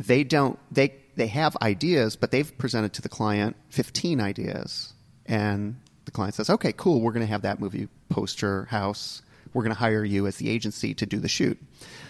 [0.00, 4.92] they don't they they have ideas but they've presented to the client 15 ideas.
[5.26, 5.76] And
[6.06, 9.22] the client says okay cool we're going to have that movie poster house.
[9.52, 11.58] We're going to hire you as the agency to do the shoot.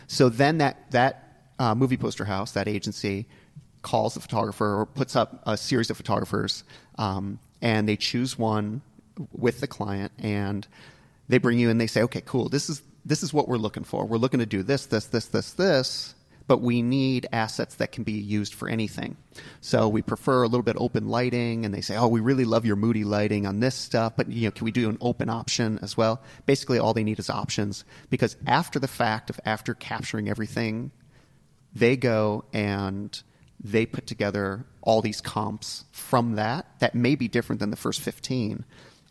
[0.07, 3.27] So then that that uh, movie poster house that agency
[3.83, 6.65] calls the photographer or puts up a series of photographers
[6.99, 8.83] um, and they choose one
[9.33, 10.67] with the client and
[11.29, 13.85] they bring you in they say okay cool this is this is what we're looking
[13.85, 14.05] for.
[14.05, 16.15] We're looking to do this this this this this
[16.51, 19.17] but we need assets that can be used for anything.
[19.61, 22.67] So we prefer a little bit open lighting, and they say, "Oh, we really love
[22.67, 25.79] your moody lighting on this stuff, but you know, can we do an open option
[25.81, 30.29] as well?" Basically, all they need is options because after the fact of after capturing
[30.29, 30.91] everything,
[31.73, 33.23] they go and
[33.63, 38.01] they put together all these comps from that that may be different than the first
[38.01, 38.65] 15.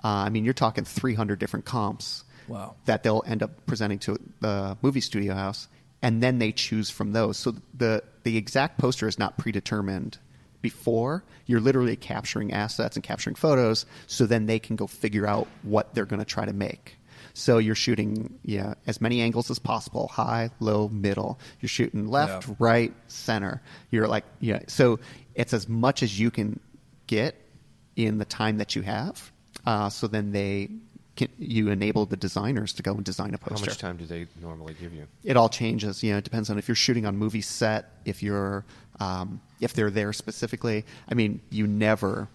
[0.04, 2.76] Uh, I mean, you're talking 300 different comps Wow.
[2.84, 5.70] that they'll end up presenting to the movie studio house,
[6.02, 7.38] and then they choose from those.
[7.38, 10.18] So the the exact poster is not predetermined
[10.62, 11.24] before.
[11.46, 15.94] You're literally capturing assets and capturing photos, so then they can go figure out what
[15.94, 16.98] they're going to try to make.
[17.34, 21.40] So you're shooting yeah as many angles as possible, high, low, middle.
[21.62, 22.56] You're shooting left, Yeah.
[22.60, 23.62] right, center.
[23.92, 24.60] You're like yeah.
[24.68, 25.00] So
[25.36, 26.60] it's as much as you can
[27.08, 27.36] get
[27.96, 29.32] in the time that you have.
[29.66, 30.70] Uh, so then they
[31.20, 33.66] can, you enable the designers to go and design a poster.
[33.66, 35.06] How much time do they normally give you?
[35.24, 36.02] It all changes.
[36.04, 38.66] You know, it depends on if you're shooting on movie set, if you're
[39.00, 40.86] um, if they're there specifically.
[41.10, 42.28] I mean, you never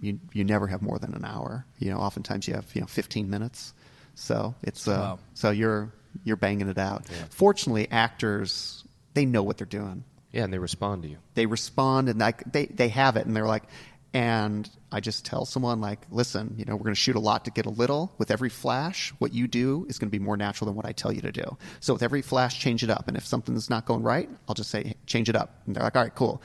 [0.00, 1.64] you you never have more than an hour.
[1.78, 3.72] You know, oftentimes you have you know 15 minutes.
[4.14, 5.18] So it's uh, Wow.
[5.34, 5.90] so you're
[6.24, 7.06] you're banging it out.
[7.30, 8.84] Fortunately, actors
[9.14, 11.16] they know what they're doing Yeah, and they respond to you.
[11.34, 13.64] they respond and like they, they have it and they're like
[14.12, 17.44] and I just tell someone like, listen, you know, we're going to shoot a lot
[17.44, 18.12] to get a little.
[18.18, 20.92] With every flash, what you do is going to be more natural than what I
[20.92, 21.56] tell you to do.
[21.80, 23.08] So with every flash, change it up.
[23.08, 25.60] And if something's not going right, I'll just say, change it up.
[25.66, 26.42] And they're like, all right, cool.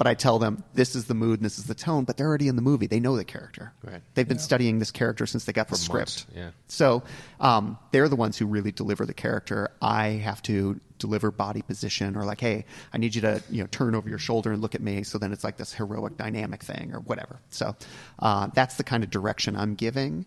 [0.00, 2.04] But I tell them this is the mood and this is the tone.
[2.04, 2.86] But they're already in the movie.
[2.86, 3.74] They know the character.
[3.84, 4.00] Right.
[4.14, 6.24] They've been studying this character since they got the For script.
[6.24, 6.50] months, yeah.
[6.68, 7.02] So
[7.38, 9.72] um, they're the ones who really deliver the character.
[9.82, 13.66] I have to deliver body position or like, hey, I need you to you know
[13.66, 15.02] turn over your shoulder and look at me.
[15.02, 17.38] So then it's like this heroic dynamic thing or whatever.
[17.50, 17.76] So
[18.20, 20.24] uh, that's the kind of direction I'm giving.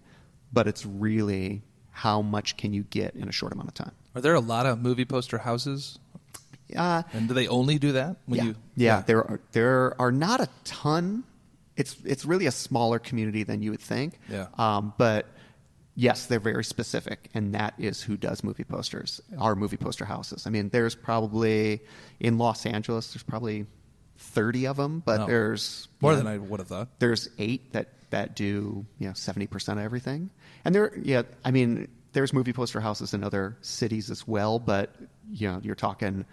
[0.52, 3.94] But it's really how much can you get in a short amount of time.
[4.14, 5.98] Are there a lot of movie poster houses?
[6.76, 8.18] Uh, And do they only do that?
[8.26, 8.44] When yeah.
[8.46, 11.24] you yeah, there are there are not a ton.
[11.76, 14.20] It's it's really a smaller community than you would think.
[14.30, 14.48] Yeah.
[14.58, 15.26] Um, but
[15.96, 19.22] yes, they're very specific, and that is who does movie posters.
[19.38, 20.46] Our movie poster houses.
[20.48, 21.82] I mean, there's probably
[22.20, 23.14] in Los Angeles.
[23.14, 23.66] There's probably
[24.18, 25.26] thirty of them, but No.
[25.28, 26.88] there's more than I would have thought.
[27.00, 30.30] there's eight that that do you know seventy percent of everything,
[30.66, 34.96] and there yeah I mean there's movie poster houses in other cities as well, but
[35.32, 36.26] you know you're talking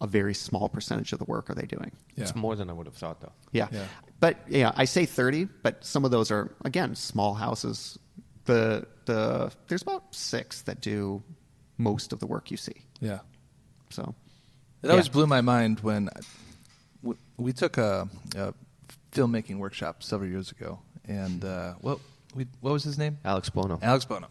[0.00, 1.92] a very small percentage of the work are they doing.
[2.14, 2.22] Yeah.
[2.24, 3.32] It's more than I would have thought, though.
[3.52, 3.68] Yeah.
[3.72, 3.86] Yeah.
[4.20, 7.98] But yeah, I say 30, but some of those are again small houses.
[8.44, 11.22] The the there's about 6 that do
[11.76, 12.82] most of the work you see.
[13.00, 13.20] Yeah.
[13.90, 14.14] So
[14.82, 15.12] It always Yeah.
[15.12, 16.08] blew my mind when
[17.02, 18.54] we, we took a, a
[19.12, 21.98] filmmaking workshop several years ago, and uh, what
[22.34, 23.18] we, what was his name?
[23.24, 23.78] Alex Buono.
[23.82, 24.28] Alex Buono,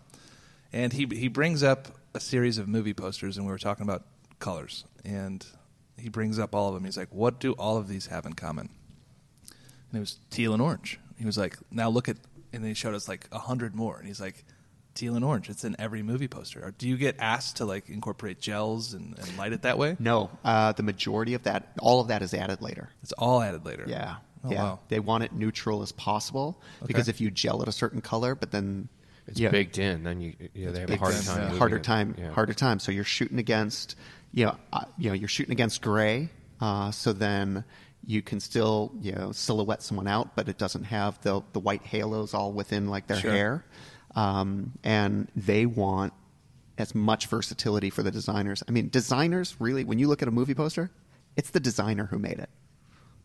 [0.74, 4.04] and he he brings up a series of movie posters, and we were talking about
[4.40, 5.46] colors, and
[6.00, 6.84] he brings up all of them.
[6.86, 8.70] He's like, "What do all of these have in common?"
[9.90, 11.00] And it was teal and orange.
[11.18, 12.18] He was like, "Now look at,"
[12.54, 14.46] and then he showed us like a hundred more, and he's like.
[14.94, 15.48] Teal and orange.
[15.48, 16.60] It's in every movie poster.
[16.66, 19.96] Or do you get asked to like incorporate gels and, and light it that way?
[20.00, 22.90] no, uh, the majority of that all of that is added later.
[23.04, 23.84] It's all added later.
[23.86, 24.16] Yeah.
[24.44, 24.64] Oh, yeah.
[24.64, 24.80] wow.
[24.88, 28.50] They want it neutral as possible because if you gel it a certain color but
[28.50, 28.90] then
[29.28, 30.04] It's yeah, baked in.
[30.04, 31.52] Then you, yeah, they have a baked harder time.
[31.52, 31.58] yeah.
[31.60, 31.84] harder it.
[31.84, 32.32] time Yeah.
[32.32, 33.96] harder time so you're shooting against
[34.34, 36.30] you know uh, you know you're shooting against gray
[36.62, 37.64] uh, so then
[38.06, 41.84] you can still you know silhouette someone out but it doesn't have the the white
[41.84, 43.32] halos all within like their Sure.
[43.32, 43.66] hair
[44.16, 46.14] um, and they want
[46.78, 50.32] as much versatility for the designers i mean designers really when you look at a
[50.32, 50.90] movie poster
[51.36, 52.50] it's the designer who made it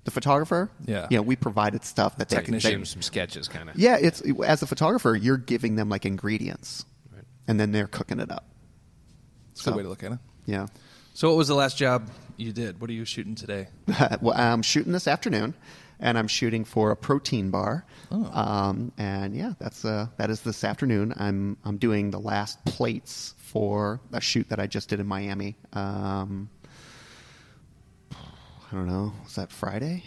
[0.05, 1.07] the photographer Yeah.
[1.11, 2.81] you know we provided stuff that they, Technician.
[2.81, 3.77] they some sketches, kind of.
[3.79, 6.85] yeah, it's as a photographer, you're giving them like ingredients,
[7.15, 7.23] Right.
[7.47, 8.45] and then they're cooking it up.
[9.53, 10.19] It's a good way to look at it.
[10.45, 10.67] Yeah.
[11.15, 12.09] So, what was the last job
[12.39, 12.81] you did?
[12.81, 13.69] What are you shooting today?
[14.23, 15.55] well, I'm shooting this afternoon,
[16.01, 17.85] and I'm shooting for a protein bar.
[18.11, 18.31] Oh.
[18.33, 21.13] Um, and yeah, that's uh, that is this afternoon.
[21.17, 25.57] I'm I'm doing the last plates for a shoot that I just did in Miami.
[25.75, 26.49] Um,
[28.13, 29.13] I don't know.
[29.25, 30.05] Was that Friday?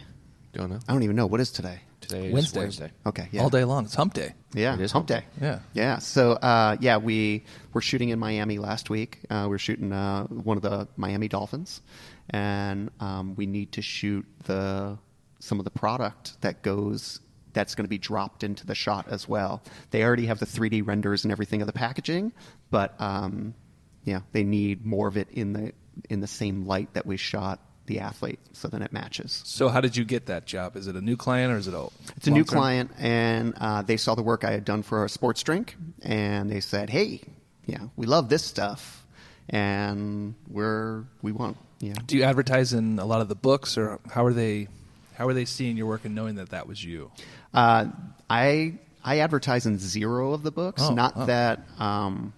[0.53, 0.80] Don't know.
[0.88, 1.82] I don't even know what is today.
[2.08, 2.60] Today is Wednesday.
[2.60, 2.91] Wednesday.
[3.06, 3.41] Okay, yeah.
[3.41, 3.86] All day long.
[3.86, 4.34] It's hump day.
[4.53, 5.28] Yeah, It is hump hump day.
[5.41, 5.60] Yeah.
[5.74, 5.97] yeah.
[5.99, 9.20] So uh, yeah, we were shooting in Miami last week.
[9.30, 11.82] Uh, we were shooting uh, one of the Miami Dolphins,
[12.30, 14.97] and um, we need to shoot the
[15.39, 17.20] some of the product that goes
[17.53, 19.64] that's going to be dropped into the shot as well.
[19.91, 22.34] They already have the 3D renders and everything of the packaging,
[22.70, 23.56] but um,
[24.03, 25.72] yeah, they need more of it in the
[26.10, 29.42] in the same light that we shot the athlete, so then it matches.
[29.46, 30.76] So, how did you get that job?
[30.76, 31.94] Is it a new client or is it old?
[32.18, 35.10] It's a new client, and uh, they saw the work I had done for a
[35.10, 37.22] sports drink, and they said, "Hey,
[37.66, 39.06] yeah, we love this stuff,
[39.50, 44.00] and we're we want know." Do you advertise in a lot of the books, or
[44.10, 44.68] how are they?
[45.16, 47.12] How are they seeing your work and knowing that that was you?
[47.54, 47.86] Uh,
[48.30, 48.74] I
[49.04, 50.82] I advertise in zero of the books.
[50.82, 51.26] Oh, not oh.
[51.26, 52.34] that um,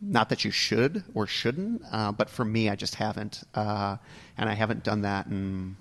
[0.00, 3.96] not that you should or shouldn't, uh, but for me, I just haven't, uh,
[4.36, 5.76] and I haven't done that in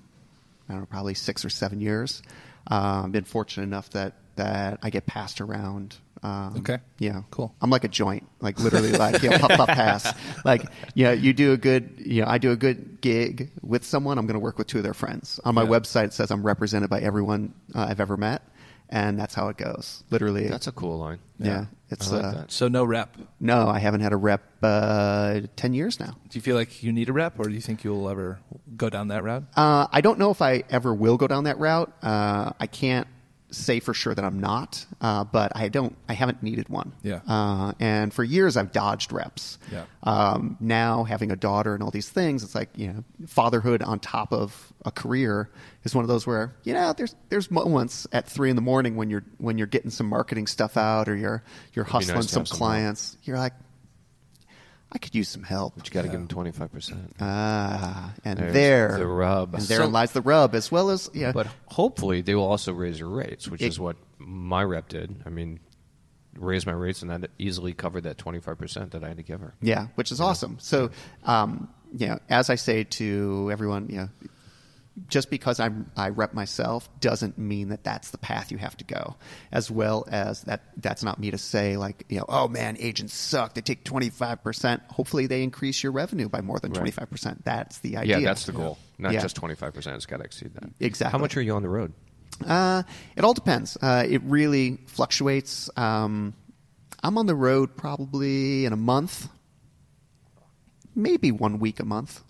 [0.69, 2.21] I don't know, probably six or seven years.
[2.69, 5.95] Uh, I've been fortunate enough that that I get passed around.
[6.23, 6.79] Um, Okay.
[6.99, 7.21] Yeah.
[7.31, 7.53] Cool.
[7.61, 10.13] I'm like a joint, like literally, like you know, puff puff pass.
[10.43, 14.17] Like, yeah, you do a good, you know, I do a good gig with someone.
[14.17, 15.39] I'm going to work with two of their friends.
[15.45, 15.69] On my Yeah.
[15.69, 18.41] website, it says I'm represented by everyone uh, I've ever met,
[18.89, 20.03] and that's how it goes.
[20.09, 21.19] Literally, That's a cool line.
[21.39, 21.65] yeah.
[21.89, 22.51] It's I like uh, that.
[22.51, 23.15] So, no rep.
[23.39, 26.17] No, I haven't had a rep uh, ten years now.
[26.29, 28.39] Do you feel like you need a rep, or do you think you'll ever
[28.75, 29.43] go down that route?
[29.55, 31.91] Uh, I don't know if I ever will go down that route.
[32.03, 33.07] Uh, I can't
[33.49, 35.95] say for sure that I'm not, uh, but I don't.
[36.09, 36.93] I haven't needed one.
[37.03, 37.21] Yeah.
[37.27, 39.57] Uh, and for years, I've dodged reps.
[39.71, 39.85] Yeah.
[40.03, 43.99] Um, now having a daughter and all these things, it's like you know, fatherhood on
[43.99, 45.49] top of a career
[45.83, 48.95] is one of those where you know there's there's moments at three in the morning
[48.95, 51.43] when you're when you're getting some marketing stuff out or you're
[51.73, 52.57] you're hustling nice some have some help.
[52.57, 53.17] clients.
[53.23, 53.53] You're like,
[54.91, 55.73] I could use some help.
[55.75, 57.15] But you got to give them twenty five percent.
[57.19, 59.53] Ah, and There's there the rub.
[59.53, 61.31] and therein So- lies the rub, as well as yeah.
[61.33, 65.23] But hopefully they will also raise your rates, which It- is what my rep did.
[65.25, 65.59] I mean,
[66.35, 69.23] raise my rates, and that easily covered that twenty five percent that I had to
[69.23, 69.55] give her.
[69.61, 70.57] Yeah, which is awesome.
[70.59, 70.89] So,
[71.25, 71.67] um,
[71.97, 74.09] you know, as I say to everyone, you know,
[75.07, 78.83] just because I'm I rep myself doesn't mean that that's the path you have to
[78.83, 79.15] go.
[79.51, 83.13] As well as that, that's not me to say like, you know, oh man, agents
[83.13, 83.53] suck.
[83.53, 84.81] They take twenty five percent.
[84.89, 86.77] Hopefully, they increase your revenue by more than Right.
[86.77, 87.45] twenty five percent.
[87.45, 88.19] That's the idea.
[88.19, 88.77] Yeah, that's the goal.
[88.97, 89.21] Not Yeah.
[89.21, 89.95] just twenty five percent.
[89.97, 90.69] It's got to exceed that.
[90.79, 91.11] Exactly.
[91.11, 91.93] How much are you on the road?
[92.45, 92.83] Uh,
[93.15, 93.77] it all depends.
[93.81, 95.69] Uh, it really fluctuates.
[95.77, 96.33] Um,
[97.03, 99.27] I'm on the road probably in a month,
[100.95, 102.23] maybe one week a month.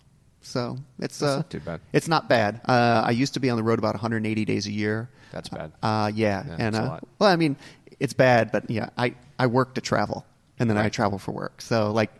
[0.47, 1.81] So it's uh, not too bad.
[1.91, 2.61] It's not bad.
[2.65, 5.09] Uh, I used to be on the road about 180 days a year.
[5.31, 5.73] That's bad.
[5.83, 7.03] Uh, yeah, Yeah, and uh, lot.
[7.19, 7.57] well, I mean,
[7.99, 10.25] it's bad, but yeah, I I work to travel,
[10.57, 11.61] and then I travel for work.
[11.61, 12.11] So like.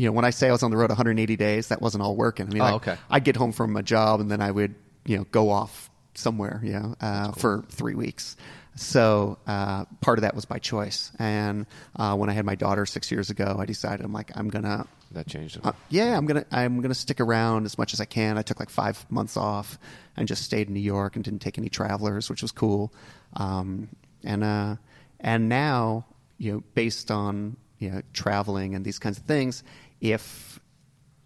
[0.00, 2.14] You know, when I say I was on the road 180 days, that wasn't all
[2.14, 2.46] working.
[2.46, 2.96] I mean, Oh, I, okay.
[3.10, 6.60] I'd get home from a job and then I would, you know, go off somewhere,
[6.62, 8.36] you know, uh, for three weeks.
[8.78, 11.10] So uh, part of that was by choice.
[11.18, 11.66] And
[11.96, 14.86] uh, when I had my daughter six years ago, I decided I'm like I'm gonna,
[15.10, 18.38] That changed uh, yeah, I'm gonna I'm gonna stick around as much as I can.
[18.38, 19.78] I took like five months off
[20.16, 22.92] and just stayed in New York and didn't take any travelers, which was cool.
[23.34, 23.88] Um,
[24.22, 24.76] and uh,
[25.18, 26.06] and now
[26.38, 29.64] you know, based on you know traveling and these kinds of things,
[30.00, 30.60] if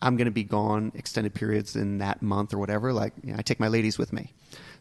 [0.03, 2.93] I'm going to be gone extended periods in that month or whatever.
[2.93, 4.33] Like you know, I take my ladies with me,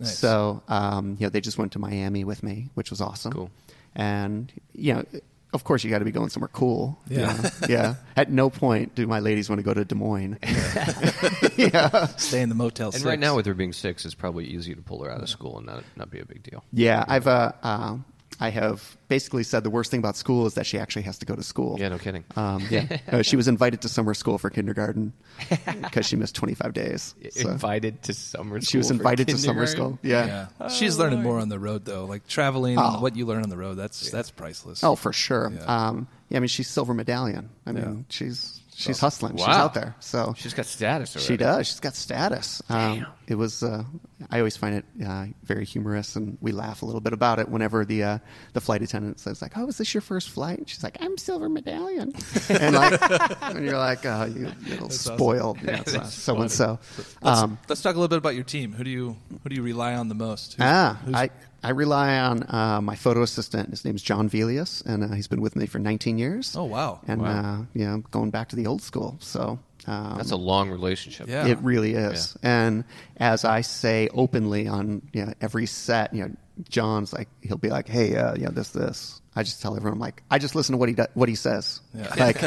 [0.01, 0.17] Nice.
[0.19, 3.31] so um, you know they just went to Miami with me, which was awesome.
[3.31, 3.51] Cool.
[3.95, 5.05] And you know,
[5.53, 6.97] of course, you got to be going somewhere cool.
[7.09, 7.33] you Yeah.
[7.33, 7.49] know?
[7.69, 7.95] yeah.
[8.15, 10.37] At no point do my ladies want to go to Des Moines.
[11.57, 13.05] yeah, Stay in the Motel and 6.
[13.05, 15.57] right now, with her being six, it's probably easy to pull her out of school
[15.57, 16.63] and not not be a big deal.
[16.71, 17.03] yeah.
[17.07, 17.97] I've uh, uh,
[18.41, 21.25] I have basically said the worst thing about school is that she actually has to
[21.25, 21.77] go to school.
[21.79, 22.25] Yeah, no kidding.
[22.35, 22.97] Um, yeah.
[23.11, 25.13] Uh, she was invited to summer school for kindergarten
[25.81, 27.13] because she missed 25 days.
[27.31, 28.69] So Invited to summer school.
[28.69, 29.99] she was for invited to summer school.
[30.01, 30.47] Yeah.
[30.59, 30.67] Yeah.
[30.69, 32.05] She's learning more on the road though.
[32.05, 32.99] Like traveling, Oh.
[32.99, 34.83] what you learn on the road, that's that's priceless.
[34.83, 35.51] Oh, for sure.
[35.53, 35.63] Yeah.
[35.65, 37.49] Um, yeah, I mean, she's silver medallion.
[37.65, 38.03] I mean, Yeah.
[38.09, 39.35] she's she's hustling.
[39.35, 39.45] Wow.
[39.45, 39.95] She's out there.
[39.99, 41.27] So She's got status already.
[41.27, 41.67] She does.
[41.67, 42.61] She's got status.
[42.69, 43.63] Um, it was.
[43.63, 43.83] Uh,
[44.29, 47.49] I always find it uh, very humorous, and we laugh a little bit about it
[47.49, 48.17] whenever the uh,
[48.53, 51.17] the flight attendant says like, "Oh, is this your first flight?" And she's like, "I'm
[51.17, 52.13] silver medallion,"
[52.49, 53.01] and like,
[53.41, 55.57] and you're like, "Oh, you little spoiled,
[56.09, 56.77] so and so."
[57.21, 58.73] Let's, Um, talk a little bit about your team.
[58.73, 60.53] Who do you who do you rely on the most?
[60.55, 61.29] Who's- Ah, who's- I,
[61.63, 63.69] I rely on uh, my photo assistant.
[63.69, 66.55] His name's John Velius, and uh, he's been with me for 19 years.
[66.55, 66.99] Oh, wow.
[67.07, 67.29] And Wow.
[67.61, 69.15] Uh, you know, going back to the old school.
[69.19, 71.27] So um, That's a long relationship.
[71.27, 71.47] Yeah.
[71.47, 72.37] It really is.
[72.43, 72.83] And
[73.17, 76.31] as I say openly on you know, every set, you know,
[76.69, 79.97] John's like he'll be like, "Hey, uh, you know, this, this." I just tell everyone
[79.99, 81.79] like, I just listen to what he do- what he says.
[81.95, 82.13] Yeah.
[82.19, 82.41] Like,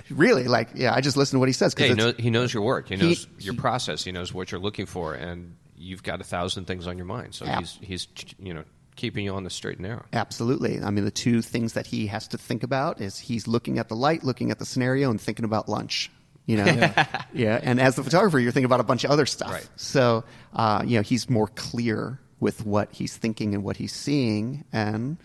[0.10, 1.74] really, like, yeah, I just listen to what he says.
[1.74, 2.88] 'cause Yeah, he, knows, he knows your work.
[2.88, 4.04] He He- knows your he- process.
[4.04, 7.34] He knows what you're looking for, and you've got a thousand things on your mind.
[7.34, 7.60] So Yeah.
[7.60, 8.08] he's he's
[8.38, 8.64] you know
[8.96, 10.04] keeping you on the straight and narrow.
[10.12, 10.80] Absolutely.
[10.82, 13.88] I mean, the two things that he has to think about is he's looking at
[13.88, 16.10] the light, looking at the scenario, and thinking about lunch.
[16.46, 16.64] You know,
[17.32, 17.58] yeah.
[17.62, 19.50] And as the photographer, you're thinking about a bunch of other stuff.
[19.50, 19.68] Right.
[19.76, 24.64] So, uh, you know, he's more clear with what he's thinking and what he's seeing,
[24.72, 25.16] and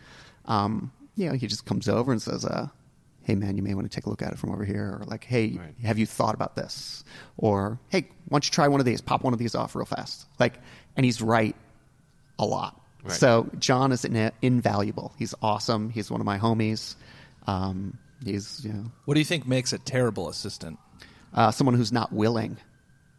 [0.46, 2.68] um, you know, he just comes over and says, uh,
[3.24, 5.06] "Hey, man, you may want to take a look at it from over here," or
[5.06, 5.76] like, "Hey, Right.
[5.84, 7.04] have you thought about this?"
[7.38, 9.02] Or, "Hey, why don't you try one of these?
[9.02, 10.60] Pop one of these off real fast." Like,
[10.96, 11.56] and he's right
[12.38, 12.80] a lot.
[13.04, 13.12] Right.
[13.14, 15.14] So John is in, invaluable.
[15.18, 15.90] He's awesome.
[15.90, 16.96] He's one of my homies.
[17.48, 20.80] Um, he's you know what do you think makes a terrible assistant?
[21.34, 22.58] Uh, someone who's not willing.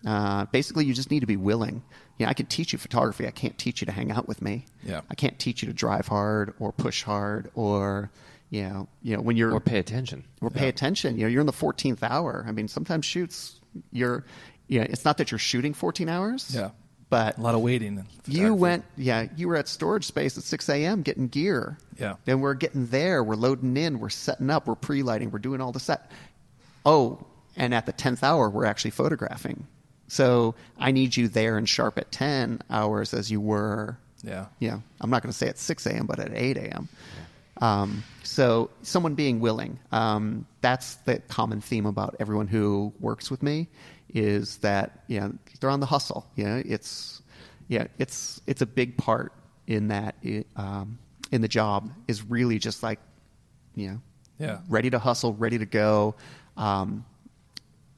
[0.07, 1.83] Uh, basically, you just need to be willing.
[2.19, 3.27] You know, I can teach you photography.
[3.27, 4.65] I can't teach you to hang out with me.
[4.83, 5.03] Yeah.
[5.11, 8.11] I can't teach you to drive hard or push hard or
[8.51, 10.25] you know you know when you're Or pay attention.
[10.41, 11.17] or pay attention.
[11.17, 12.45] You know, you're in the 14th hour.
[12.49, 13.61] I mean, sometimes shoots
[13.93, 14.25] you're
[14.69, 16.51] you know it's not that you're shooting 14 hours.
[16.55, 16.71] Yeah.
[17.11, 18.05] but A lot of waiting.
[18.27, 21.03] you went, yeah, you were at storage space at 6 a.m.
[21.03, 21.77] getting gear.
[21.99, 22.17] Yeah.
[22.25, 23.23] Then we're getting there.
[23.23, 23.99] We're loading in.
[24.01, 24.67] We're setting up.
[24.67, 25.31] We're pre lighting.
[25.31, 26.11] We're doing all the set.
[26.87, 27.25] Oh,
[27.57, 29.67] and at the 10th hour, we're actually photographing.
[30.09, 33.99] So I need you there and sharp at 10 hours as you were.
[34.25, 34.47] Yeah.
[34.59, 34.81] Yeah.
[35.01, 36.89] I'm not going to say at 6 a.m., but at 8 a.m.
[37.61, 39.79] Um, so someone being willing.
[39.93, 43.69] Um, that's the common theme about everyone who works with me
[44.13, 46.27] is that you know they're on the hustle.
[46.37, 47.23] You know, it's
[47.69, 49.33] yeah, it's it's a big part
[49.67, 50.99] in that it, um,
[51.31, 52.99] in the job is really just like
[53.75, 54.01] you know
[54.39, 54.59] Yeah.
[54.69, 56.15] ready to hustle, ready to go.
[56.57, 57.05] Um,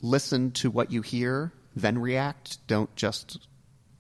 [0.03, 2.67] listen to what you hear, then react.
[2.67, 3.47] Don't just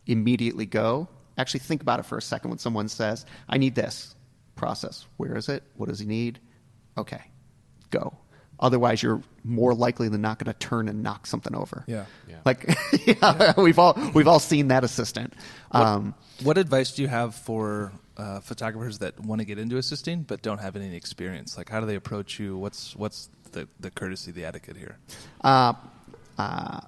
[0.06, 1.08] immediately go.
[1.38, 4.14] Actually, think about it for a second when someone says, I need this.
[4.54, 5.06] Process.
[5.16, 5.62] Where is it?
[5.76, 6.38] What does he need?
[6.98, 7.22] Okay.
[7.90, 8.14] Go.
[8.60, 11.84] Otherwise, you're more likely than not going to turn and knock something over.
[11.86, 12.04] Yeah.
[12.28, 12.40] Yeah.
[12.44, 12.68] Like
[13.06, 15.32] yeah, we've all we've all seen that assistant.
[15.72, 17.92] Um, What advice do you have for
[18.22, 21.56] uh, photographers that want to get into assisting but don't have any experience?
[21.58, 22.56] Like, how do they approach you?
[22.56, 24.96] What's what's the, the courtesy, the etiquette here?
[25.42, 25.74] uh,
[26.38, 26.80] uh,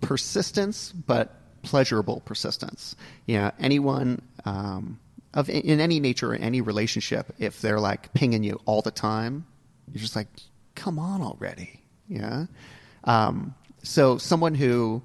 [0.00, 2.94] persistence, but pleasurable persistence.
[3.26, 4.98] You know, anyone um,
[5.34, 9.46] of in any nature, or any relationship, if they're like pinging you all the time,
[9.92, 10.28] you're just like,
[10.74, 11.80] come on already.
[12.08, 12.46] Yeah.
[13.04, 15.02] Um, so someone who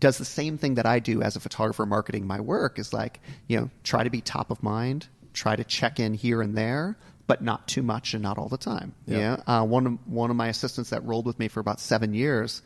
[0.00, 3.20] does the same thing that I do as a photographer marketing my work is like,
[3.46, 6.96] you know, try to be top of mind, try to check in here and there,
[7.26, 8.94] but not too much and not all the time.
[9.06, 9.36] Yeah.
[9.46, 9.60] Yeah.
[9.60, 12.62] Uh, one of one of my assistants that rolled with me for about seven years,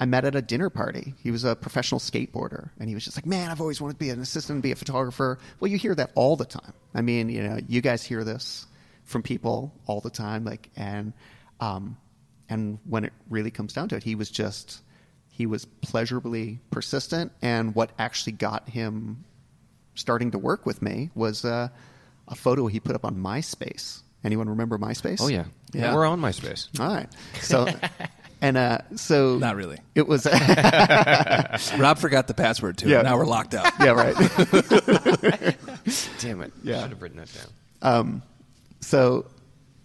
[0.00, 1.14] I met at a dinner party.
[1.22, 3.98] He was a professional skateboarder, and he was just like, "Man, I've always wanted to
[3.98, 6.72] be an assistant and be a photographer." Well, you hear that all the time.
[6.94, 8.66] I mean, you know, you guys hear this
[9.04, 11.12] from people all the time, like, and
[11.60, 11.96] um,
[12.48, 14.80] and when it really comes down to it, he was just
[15.38, 19.24] he was pleasurably persistent, and what actually got him
[19.94, 21.68] starting to work with me was uh,
[22.26, 24.02] a photo he put up on MySpace.
[24.24, 25.18] Anyone remember MySpace?
[25.22, 25.44] Oh yeah.
[25.72, 25.94] Yeah.
[25.94, 26.68] We're on MySpace.
[26.80, 27.08] All right.
[27.40, 27.68] So,
[28.40, 29.78] and uh, so Not really.
[29.94, 30.26] It was
[31.78, 33.00] Rob forgot the password to Yeah.
[33.00, 33.02] it.
[33.04, 33.72] Now we're locked out.
[33.78, 34.16] yeah, right.
[36.18, 36.52] Damn it.
[36.64, 36.78] Yeah.
[36.78, 37.46] I should have written that down.
[37.80, 38.22] Um,
[38.80, 39.26] so,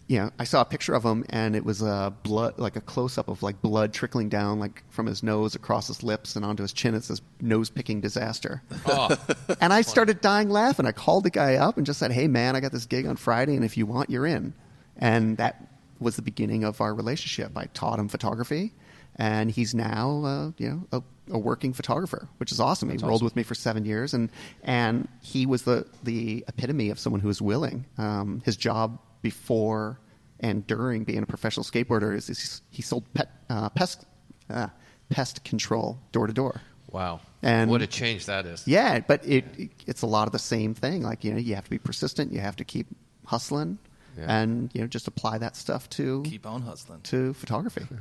[0.07, 2.81] you know, I saw a picture of him, and it was a blood, like a
[2.81, 6.43] close up of like blood trickling down, like from his nose across his lips and
[6.43, 6.93] onto his chin.
[6.93, 9.15] It's says "nose picking disaster." Oh,
[9.61, 10.85] and I started dying laughing.
[10.85, 13.15] I called the guy up and just said, "Hey, man, I got this gig on
[13.15, 14.53] Friday, and if you want, you're in."
[14.97, 15.67] And that
[15.99, 17.57] was the beginning of our relationship.
[17.57, 18.73] I taught him photography,
[19.15, 22.89] and he's now, uh, you know, a, a working photographer, which is awesome.
[22.89, 24.29] he rolled with me for seven years, and
[24.63, 27.85] and he was the the epitome of someone who was willing.
[27.97, 29.99] Um, his job before
[30.39, 34.05] and during being a professional skateboarder is, is he sold pet uh, pest
[34.51, 34.67] uh,
[35.09, 36.61] pest control door to door.
[36.91, 37.19] wow.
[37.41, 38.65] And- what a change that is.
[38.67, 41.01] Yeah, but it, it it's a lot of the same thing.
[41.01, 42.31] Like you know, you have to be persistent.
[42.31, 42.87] You have to keep
[43.25, 43.79] hustling,
[44.17, 44.37] Yeah.
[44.39, 47.01] and you know, just apply that stuff to Keep on hustling.
[47.11, 47.85] to photography.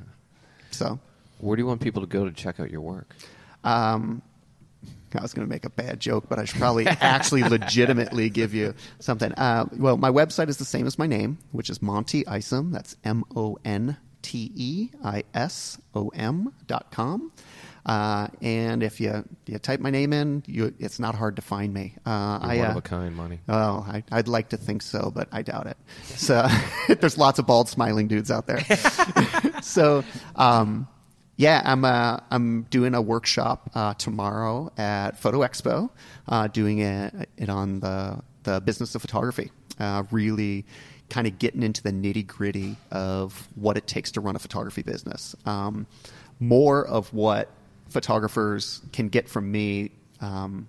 [0.71, 0.99] So,
[1.39, 3.15] Where do you want people to go to check out your work?
[3.65, 4.23] um,
[5.17, 8.55] I was going to make a bad joke, but I should probably actually legitimately give
[8.55, 9.33] you something.
[9.33, 12.73] Uh, well, my website is the same as my name, which is Monte Isom.
[12.73, 17.33] That's M O N T E I S O M dot com.
[17.85, 21.75] Uh, and if you you type my name in, you, it's not hard to find
[21.75, 21.95] me.
[22.07, 23.41] Uh, You're I, one uh, of a kind, Monty.
[23.49, 25.77] Oh, I, I'd like to think so, but I doubt it.
[26.05, 26.47] So
[27.01, 28.65] there's lots of bald, smiling dudes out there.
[29.63, 30.05] so,
[30.37, 30.87] um,
[31.37, 35.91] yeah, I'm uh, I'm doing a workshop uh, tomorrow at Photo Expo,
[36.29, 39.51] uh, doing it, it on the the business of photography.
[39.79, 40.65] Uh, really,
[41.09, 44.83] kind of getting into the nitty gritty of what it takes to run a photography
[44.83, 45.35] business.
[45.47, 45.87] Um,
[46.41, 47.51] more of what
[47.89, 49.91] photographers can get from me.
[50.21, 50.69] Um,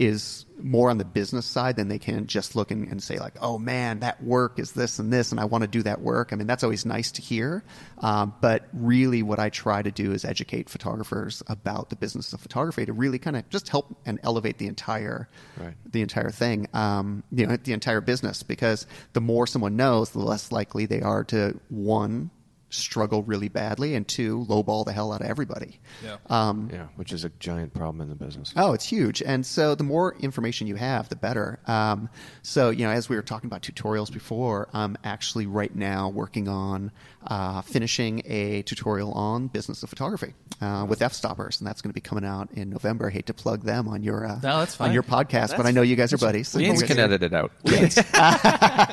[0.00, 3.34] is more on the business side than they can just look and, and say like,
[3.42, 6.32] oh man, that work is this and this, and I want to do that work.
[6.32, 7.62] I mean, that's always nice to hear,
[7.98, 12.40] um, but really, what I try to do is educate photographers about the business of
[12.40, 15.28] photography to really kind of just help and elevate the entire
[15.58, 15.74] Right.
[15.84, 18.42] the entire thing, um, you know, the entire business.
[18.42, 22.30] Because the more someone knows, the less likely they are to one
[22.70, 25.80] struggle really badly, and two lowball the hell out of everybody.
[26.04, 26.16] Yeah.
[26.28, 28.52] Um, yeah, which is a giant problem in the business.
[28.56, 29.22] Oh, it's huge.
[29.22, 31.58] And so the more information you have, the better.
[31.66, 32.08] Um,
[32.42, 36.48] so, you know, as we were talking about tutorials before, I'm actually right now working
[36.48, 36.92] on
[37.26, 41.58] uh, finishing a tutorial on business of photography uh, with Fstoppers.
[41.58, 43.08] And that's going to be coming out in November.
[43.08, 45.70] I hate to plug them on your, uh, No, that's on your podcast, but I
[45.70, 46.54] know you guys are buddies.
[46.54, 47.52] we ain't We can edit it out.
[47.64, 47.96] We ain't,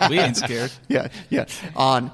[0.09, 0.71] we ain't scared.
[0.87, 1.45] yeah, yeah.
[1.75, 2.11] On.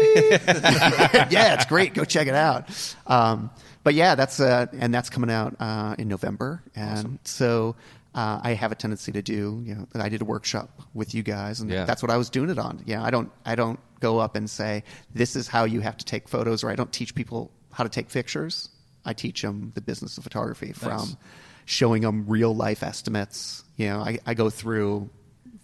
[1.30, 1.94] yeah, it's great.
[1.94, 2.68] Go check it out.
[3.06, 3.50] Um,
[3.84, 7.76] but yeah, that's uh, and that's coming out uh, in November, and so
[8.14, 9.62] uh, I have a tendency to do.
[9.64, 11.84] You know, I did a workshop with you guys, and Yeah.
[11.84, 12.82] that's what I was doing it on.
[12.86, 14.84] Yeah, I don't, I don't go up and say
[15.14, 17.90] this is how you have to take photos, or I don't teach people how to
[17.90, 18.68] take pictures.
[19.04, 21.16] I teach them the business of photography from Nice.
[21.64, 23.64] showing them real life estimates.
[23.76, 25.08] You know, I, I go through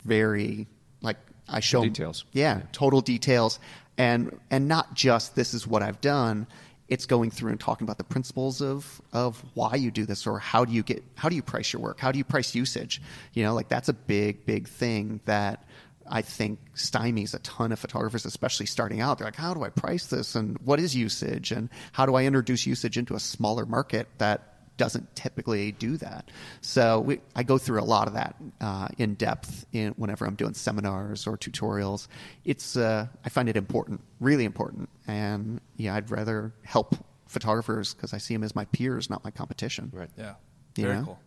[0.04, 0.66] very
[1.02, 1.16] like
[1.48, 2.24] I show Details.
[2.32, 3.58] yeah, total details,
[3.98, 6.46] and and not just this is what I've done.
[6.88, 10.38] It's going through and talking about the principles of of why you do this, or
[10.38, 13.00] how do you get how do you price your work, how do you price usage.
[13.32, 15.64] You know, like that's a big big thing that.
[16.06, 19.16] I think stymies a ton of photographers, especially starting out.
[19.16, 20.34] They're like, how do I price this?
[20.34, 21.50] And what is usage?
[21.50, 26.30] And how do I introduce usage into a smaller market that doesn't typically do that.
[26.60, 30.34] So we, I go through a lot of that uh, in depth in whenever I'm
[30.34, 32.08] doing seminars or tutorials.
[32.44, 36.96] It's uh, I find it important, really important, and yeah, I'd rather help
[37.28, 39.90] photographers because I see them as my peers, not my competition.
[39.92, 40.10] Right.
[40.16, 40.34] Yeah.
[40.76, 41.04] You Very know?
[41.04, 41.18] cool.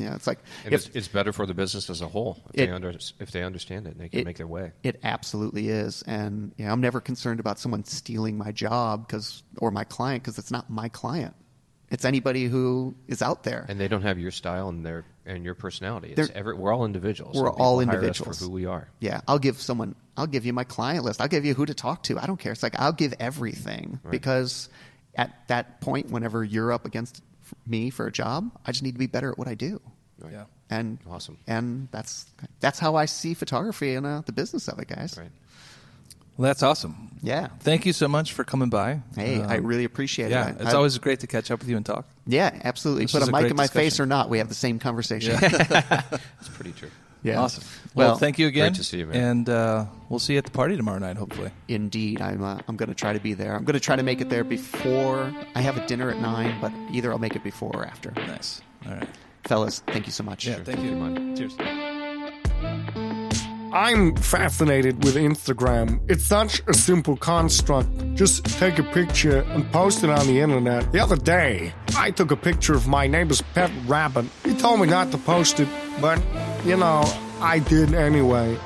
[0.00, 2.66] Yeah, it's like if- it's, it's better for the business as a whole if It-
[2.66, 2.90] they under,
[3.20, 4.72] if they understand it and they can it- make their way.
[4.82, 9.70] It absolutely is, and yeah, I'm never concerned about someone stealing my job because or
[9.70, 11.34] my client because it's not my client.
[11.90, 13.66] It's anybody who is out there.
[13.68, 16.14] And they don't have your style and their and your personality.
[16.16, 17.36] It's every, we're all individuals.
[17.36, 18.88] We're and people all hire us individuals for who we are.
[19.00, 19.94] Yeah, I'll give someone.
[20.16, 21.20] I'll give you my client list.
[21.20, 22.18] I'll give you who to talk to.
[22.18, 22.52] I don't care.
[22.52, 24.10] It's like I'll give everything Right.
[24.10, 24.68] because
[25.14, 27.22] at that point, whenever you're up against
[27.66, 29.80] me for a job, I just need to be better at what I do.
[30.18, 30.32] Right.
[30.32, 30.44] Yeah.
[30.70, 31.36] And Awesome.
[31.46, 32.26] And that's
[32.60, 35.16] that's how I see photography and uh, the business of it, guys.
[35.18, 35.30] Right.
[36.36, 37.10] Well, that's awesome.
[37.22, 37.48] Yeah.
[37.60, 39.00] Thank you so much for coming by.
[39.16, 40.56] Hey, I Um, really appreciate yeah, it.
[40.58, 42.06] I- it's I- always great to catch up with you and talk.
[42.26, 43.04] Yeah, absolutely.
[43.04, 45.38] This Put a a mic in my face or not, we have the same conversation.
[45.40, 46.90] It's pretty true.
[47.22, 47.40] Yeah.
[47.40, 47.64] Awesome.
[47.94, 48.72] Well, Well, thank you again.
[48.72, 49.16] great to see you, man.
[49.16, 51.50] And uh, we'll see you at the party tomorrow night, hopefully.
[51.68, 52.42] Indeed, I'm.
[52.44, 53.54] Uh, I'm going to try to be there.
[53.56, 56.60] I'm going to try to make it there before I have a dinner at nine,
[56.60, 58.10] but either I'll make it before or after.
[58.26, 58.60] Nice.
[58.86, 59.08] All right.
[59.44, 60.46] Fellas, thank you so much.
[60.46, 60.90] Yeah, thank you.
[60.96, 61.34] man.
[61.34, 63.03] Cheers.
[63.74, 66.00] I'm fascinated with Instagram.
[66.08, 67.88] It's such a simple construct.
[68.14, 70.92] Just take a picture and post it on the internet.
[70.92, 74.26] The other day, I took a picture of my neighbor's pet rabbit.
[74.44, 75.66] He told me not to post it,
[76.00, 76.22] but,
[76.64, 77.02] you know,
[77.40, 78.56] I did anyway.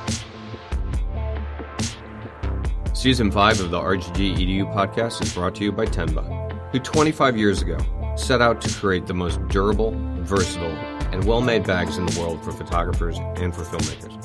[2.92, 7.38] Season 5 of the RGG EDU podcast is brought to you by Tenba, who 25
[7.38, 7.78] years ago
[8.18, 10.76] set out to create the most durable, versatile,
[11.12, 14.17] and well made bags in the world for photographers and for filmmakers.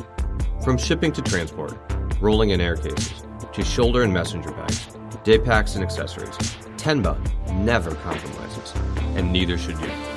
[0.64, 1.78] From shipping to transport,
[2.22, 6.38] rolling in air cases, to shoulder and messenger bags, day packs and accessories,
[6.78, 7.20] Tenba
[7.52, 8.74] never compromises,
[9.18, 10.13] and neither should you.